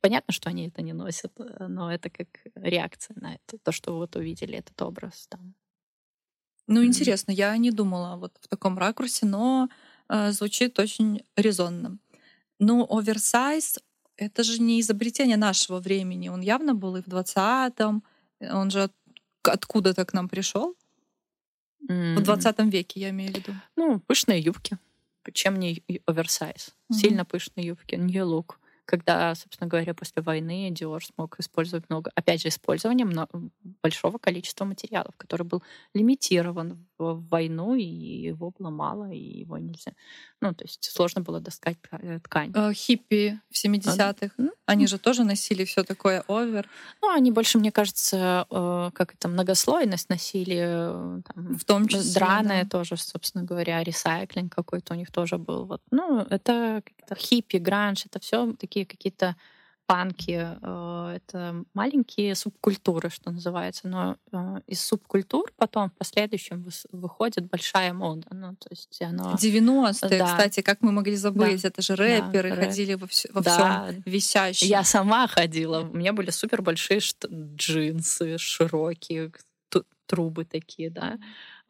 [0.00, 3.92] Понятно, что они это не носят, э, но это как реакция на это, то, что
[3.92, 5.54] вы вот увидели этот образ там.
[6.68, 9.68] Ну, интересно, я не думала вот в таком ракурсе, но
[10.08, 11.98] э, звучит очень резонно.
[12.58, 13.78] Ну, оверсайз—
[14.16, 16.28] это же не изобретение нашего времени.
[16.28, 18.04] Он явно был и в 20-м.
[18.40, 18.90] Он же
[19.42, 20.76] откуда-то к нам пришел.
[21.88, 22.16] Mm-hmm.
[22.16, 23.52] В 20 веке, я имею в виду.
[23.76, 24.78] Ну, пышные юбки.
[25.32, 26.74] Чем не оверсайз?
[26.92, 26.96] Mm-hmm.
[26.96, 28.56] Сильно пышные юбки, new look
[28.88, 33.50] когда, собственно говоря, после войны Dior смог использовать много, опять же, использование много,
[33.82, 35.62] большого количества материалов, который был
[35.94, 39.92] лимитирован в войну, и его было мало, и его нельзя.
[40.40, 42.52] Ну, то есть сложно было достать э, ткань.
[42.54, 46.68] Э, хиппи в 70-х, а, они же тоже носили все такое овер.
[47.02, 51.22] Ну, они больше, мне кажется, э, как это, многослойность носили.
[51.22, 52.70] Там, в том числе, Драные да.
[52.70, 55.66] тоже, собственно говоря, ресайклинг какой-то у них тоже был.
[55.66, 55.82] Вот.
[55.90, 56.82] Ну, это
[57.16, 59.36] хиппи, гранж, это все такие какие-то
[59.88, 67.48] панки, э, это маленькие субкультуры, что называется, но э, из субкультур потом в последующем выходит
[67.48, 68.26] большая мода.
[68.30, 69.34] Ну, то есть оно...
[69.34, 70.26] 90-е, да.
[70.26, 71.68] кстати, как мы могли забыть, да.
[71.68, 73.86] это же рэперы да, ходили во, вс- во да.
[73.86, 74.68] всем висящем.
[74.68, 77.00] Я сама ходила, у меня были супер большие
[77.56, 79.32] джинсы, широкие,
[80.04, 81.18] трубы такие, да.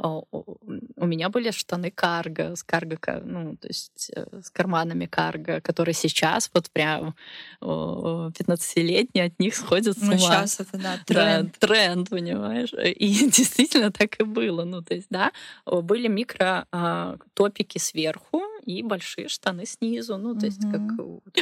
[0.00, 5.94] У меня были штаны карго, с карго, ну, то есть э, с карманами карго, которые
[5.94, 7.16] сейчас вот прям
[7.60, 10.16] 15-летние от них сходят с ну, ума.
[10.16, 11.56] Ну, сейчас это, да, тренд.
[11.60, 12.72] Да, тренд, понимаешь?
[12.72, 14.64] И действительно так и было.
[14.64, 15.32] Ну, то есть, да,
[15.66, 20.18] были микро а, топики сверху, и большие штаны снизу.
[20.18, 20.82] Ну, то есть, как...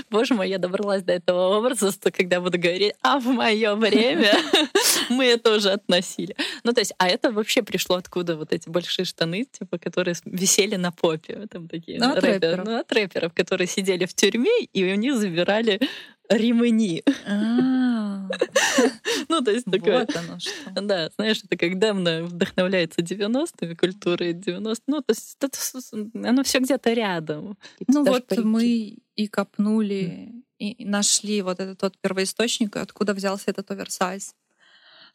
[0.11, 4.33] Боже мой, я добралась до этого образа, что когда буду говорить, а в мое время
[5.11, 6.37] мы это уже относили.
[6.63, 10.77] Ну, то есть, а это вообще пришло откуда вот эти большие штаны, типа, которые висели
[10.77, 11.49] на попе.
[11.51, 12.65] Там такие ну, от рэперов.
[12.65, 15.81] Ну, от рэперов, которые сидели в тюрьме, и у них забирали
[16.29, 17.03] ремни.
[17.27, 18.29] А.
[19.29, 20.01] Ну, то есть такое...
[20.01, 20.51] Вот оно что.
[20.81, 26.59] Да, знаешь, это как давно вдохновляется 90-ми культурой 90 Ну, то есть это, оно все
[26.61, 27.57] где-то рядом.
[27.89, 34.35] Ну вот мы и копнули, и нашли вот этот тот первоисточник, откуда взялся этот оверсайз.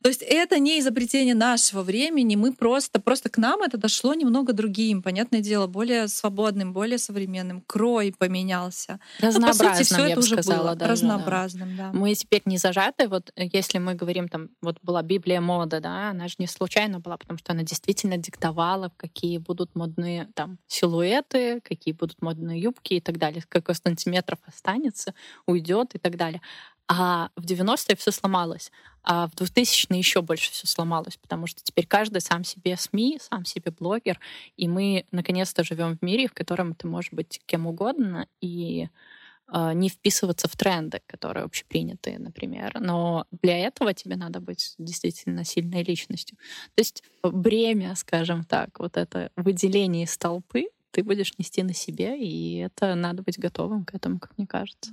[0.02, 4.54] То есть это не изобретение нашего времени, мы просто, просто к нам это дошло немного
[4.54, 7.62] другим, понятное дело, более свободным, более современным.
[7.68, 9.00] Крой поменялся.
[9.20, 11.92] Разнообразным, ну, по сути, все я это бы уже сказала, было даже, разнообразным, да.
[11.94, 16.10] Мы теперь не зажаты, вот э, если мы говорим, там, вот была Библия мода, да,
[16.10, 21.62] она же не случайно была, потому что она действительно диктовала, какие будут модные там силуэты,
[21.62, 25.14] какие будут модные юбки и так далее, сколько сантиметров останется,
[25.46, 26.42] уйдет и так далее.
[26.94, 28.70] А в 90-е все сломалось.
[29.02, 33.46] А в 2000-е еще больше все сломалось, потому что теперь каждый сам себе СМИ, сам
[33.46, 34.20] себе блогер,
[34.58, 38.90] и мы наконец-то живем в мире, в котором ты можешь быть кем угодно и
[39.54, 42.82] э, не вписываться в тренды, которые общепринятые, например.
[42.82, 46.38] Но для этого тебе надо быть действительно сильной личностью.
[46.76, 52.20] То есть бремя, скажем так, вот это выделение из толпы ты будешь нести на себе,
[52.20, 54.92] и это надо быть готовым к этому, как мне кажется.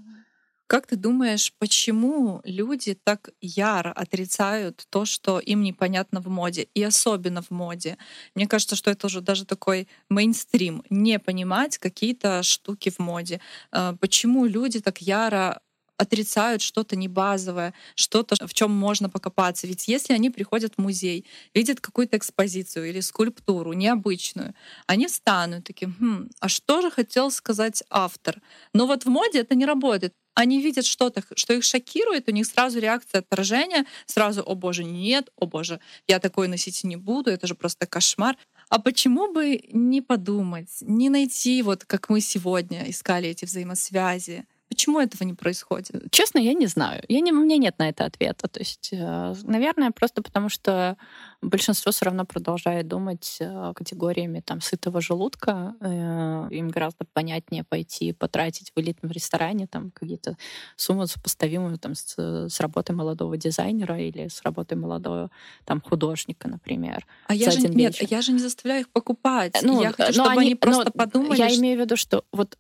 [0.69, 6.83] Как ты думаешь, почему люди так яро отрицают то, что им непонятно в моде, и
[6.83, 7.97] особенно в моде?
[8.35, 13.41] Мне кажется, что это уже даже такой мейнстрим, не понимать какие-то штуки в моде.
[13.73, 15.59] А, почему люди так яро
[15.97, 19.67] отрицают что-то небазовое, что-то, в чем можно покопаться.
[19.67, 24.55] Ведь если они приходят в музей, видят какую-то экспозицию или скульптуру необычную,
[24.87, 28.41] они встанут такие, хм, а что же хотел сказать автор?
[28.73, 32.47] Но вот в моде это не работает они видят что-то, что их шокирует, у них
[32.47, 37.49] сразу реакция отторжения, сразу «О боже, нет, о боже, я такое носить не буду, это
[37.49, 38.37] же просто кошмар».
[38.69, 45.01] А почему бы не подумать, не найти, вот как мы сегодня искали эти взаимосвязи, Почему
[45.01, 45.91] этого не происходит?
[46.11, 47.03] Честно, я не знаю.
[47.09, 48.49] Я не, у меня нет на это ответа.
[48.49, 50.97] То есть, э, наверное, просто потому что
[51.41, 55.75] большинство все равно продолжает думать э, категориями там сытого желудка.
[55.81, 60.37] Э, им гораздо понятнее пойти потратить в элитном ресторане там какие-то
[60.77, 65.31] суммы сопоставимые там с, с работой молодого дизайнера или с работой молодого
[65.65, 67.07] там художника, например.
[67.27, 69.57] А я же нет, я же не заставляю их покупать.
[69.63, 71.39] Ну, я хочу, чтобы они, они просто ну, подумали.
[71.39, 71.59] Я что...
[71.59, 72.59] имею в виду, что вот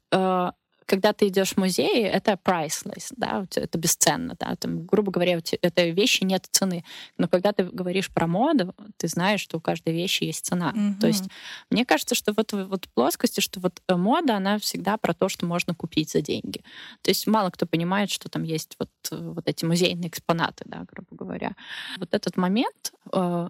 [0.88, 5.90] когда ты идешь в музей, это priceless, да, это бесценно, да, там, грубо говоря, этой
[5.90, 6.82] вещи нет цены.
[7.18, 10.72] Но когда ты говоришь про моду, ты знаешь, что у каждой вещи есть цена.
[10.72, 11.00] Mm-hmm.
[11.00, 11.24] То есть
[11.70, 15.44] мне кажется, что вот вот плоскости, что вот э, мода, она всегда про то, что
[15.44, 16.62] можно купить за деньги.
[17.02, 20.86] То есть мало кто понимает, что там есть вот, э, вот эти музейные экспонаты, да,
[20.90, 21.52] грубо говоря.
[21.98, 23.48] Вот этот момент э,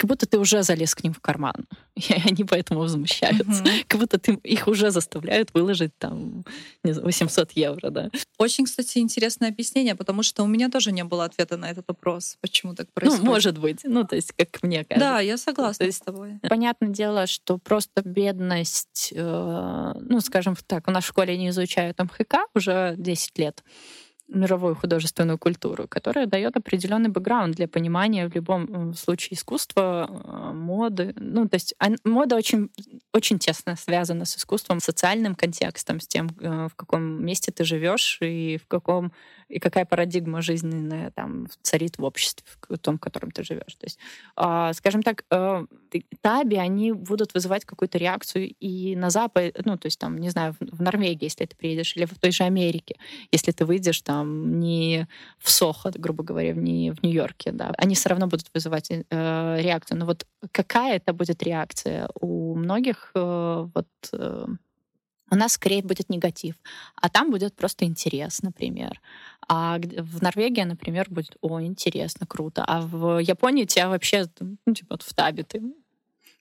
[0.00, 3.62] как будто ты уже залез к ним в карман, и они поэтому возмущаются.
[3.62, 3.84] Mm-hmm.
[3.86, 6.42] Как будто ты, их уже заставляют выложить там
[6.82, 8.10] не знаю, 800 евро, да.
[8.38, 12.38] Очень, кстати, интересное объяснение, потому что у меня тоже не было ответа на этот вопрос,
[12.40, 13.24] почему так происходит.
[13.24, 15.06] Ну, может быть, ну, то есть, как мне кажется.
[15.06, 16.38] Да, я согласна есть, с тобой.
[16.48, 21.98] Понятное дело, что просто бедность, э, ну, скажем так, у нас в школе не изучают
[21.98, 23.62] МХК уже 10 лет,
[24.30, 31.12] мировую художественную культуру, которая дает определенный бэкграунд для понимания в любом случае искусства, э, моды.
[31.16, 31.74] Ну, то есть
[32.04, 32.70] мода очень,
[33.12, 38.18] очень тесно связана с искусством, социальным контекстом, с тем, э, в каком месте ты живешь
[38.22, 39.12] и в каком
[39.50, 43.74] и какая парадигма жизненная там царит в обществе, в том, в котором ты живешь.
[43.74, 43.98] То есть,
[44.36, 45.66] э, скажем так, э,
[46.20, 50.54] таби, они будут вызывать какую-то реакцию и на Запад, ну, то есть там, не знаю,
[50.60, 52.96] в Норвегии, если ты приедешь, или в той же Америке,
[53.32, 58.08] если ты выйдешь там не в Сохо, грубо говоря, не в Нью-Йорке, да, они все
[58.08, 59.98] равно будут вызывать э, реакцию.
[59.98, 62.08] Но вот какая это будет реакция?
[62.20, 64.46] У многих э, вот э,
[65.30, 66.54] у нас скорее будет негатив,
[66.96, 69.00] а там будет просто интерес, например.
[69.48, 72.64] А в Норвегии, например, будет, о, интересно, круто.
[72.66, 75.62] А в Японии тебя вообще, ну, типа, в табе ты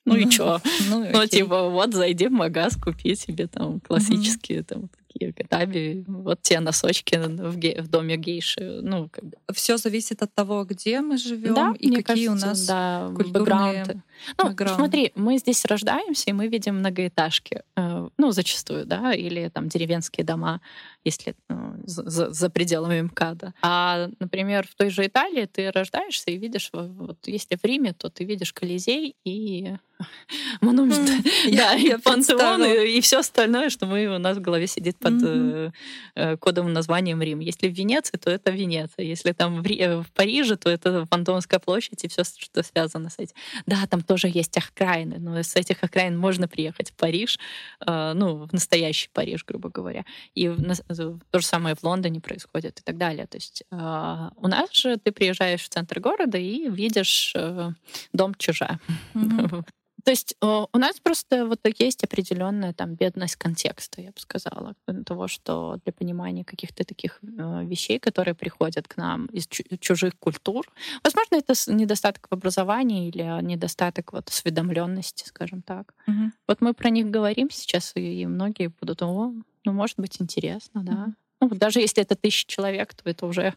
[0.06, 0.60] ну и чё?
[0.90, 6.42] Ну, ну типа, вот зайди в магаз, купи себе там классические там такие катаби, вот
[6.42, 8.80] те носочки в, ге- в доме гейши.
[8.82, 9.38] Ну, как бы.
[9.54, 14.02] Все зависит от того, где мы живем да, и какие кажется, у нас да, бэкграунды.
[14.38, 14.80] Ну, бэкграунд.
[14.80, 20.26] смотри, мы здесь рождаемся, и мы видим многоэтажки, э, ну, зачастую, да, или там деревенские
[20.26, 20.62] дома,
[21.04, 23.54] если ну, за, за пределами МКАДа.
[23.62, 28.10] А, например, в той же Италии ты рождаешься и видишь, вот если в Риме, то
[28.10, 29.76] ты видишь Колизей и
[30.62, 31.10] монумент,
[31.52, 32.64] да, и представила.
[32.64, 35.72] и, все остальное, что мы, у нас в голове сидит под э,
[36.16, 37.40] э, кодовым названием Рим.
[37.40, 39.06] Если в Венеции, то это Венеция.
[39.06, 43.36] Если там в, э, Париже, то это Фантомская площадь и все, что связано с этим.
[43.66, 47.38] Да, там тоже есть окраины, но с этих окраин можно приехать в Париж,
[47.86, 50.06] ну, в настоящий Париж, грубо говоря.
[50.34, 50.48] И
[51.32, 53.28] то же самое в Лондоне происходит и так далее.
[53.28, 57.72] То есть э, у нас же ты приезжаешь в центр города и видишь э,
[58.14, 58.80] дом чужа.
[59.14, 59.66] Мгм.
[60.04, 64.76] То есть э, у нас просто вот есть определенная там бедность контекста, я бы сказала,
[65.06, 70.18] того, что для понимания каких-то таких э, вещей, которые приходят к нам из чу- чужих
[70.18, 70.66] культур,
[71.04, 75.94] возможно, это недостаток в образовании или недостаток вот осведомленности, скажем так.
[76.08, 76.34] Мгм.
[76.48, 79.34] Вот мы про них говорим сейчас, и многие будут, о,
[79.66, 81.14] ну, может быть, интересно, да.
[81.42, 83.54] Ну, даже если это тысяча человек, то это уже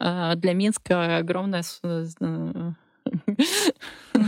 [0.00, 2.72] э, для Минска огромное с- э,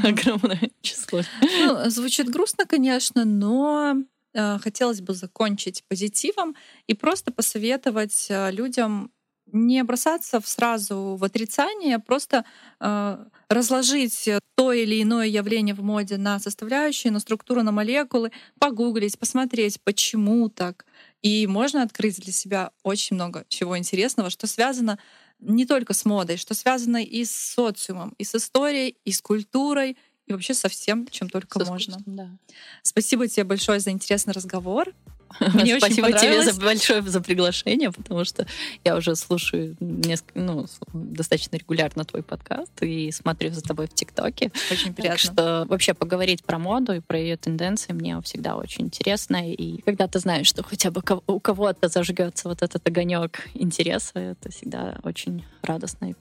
[0.04, 1.22] огромное число.
[1.40, 3.96] Ну, звучит грустно, конечно, но
[4.34, 6.54] э, хотелось бы закончить позитивом
[6.86, 9.10] и просто посоветовать э, людям
[9.50, 12.44] не бросаться сразу в отрицание, а просто
[12.80, 18.30] э, разложить э, то или иное явление в моде на составляющие, на структуру, на молекулы,
[18.58, 20.84] погуглить, посмотреть, почему так.
[21.22, 24.98] И можно открыть для себя очень много чего интересного, что связано
[25.40, 29.96] не только с модой, что связано и с социумом, и с историей, и с культурой,
[30.26, 31.96] и вообще со всем, чем только С можно.
[32.06, 32.38] да.
[32.82, 34.92] Спасибо тебе большое за интересный разговор.
[35.54, 38.46] Мне Спасибо тебе за большое за приглашение, потому что
[38.84, 44.50] я уже слушаю несколько, ну, достаточно регулярно твой подкаст и смотрю за тобой в ТикТоке.
[44.70, 45.18] Очень Так приятно.
[45.18, 49.50] что вообще поговорить про моду и про ее тенденции мне всегда очень интересно.
[49.52, 54.50] И когда ты знаешь, что хотя бы у кого-то зажгется вот этот огонек интереса, это
[54.50, 56.14] всегда очень радостно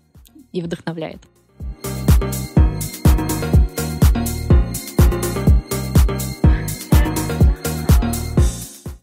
[0.52, 1.22] и вдохновляет.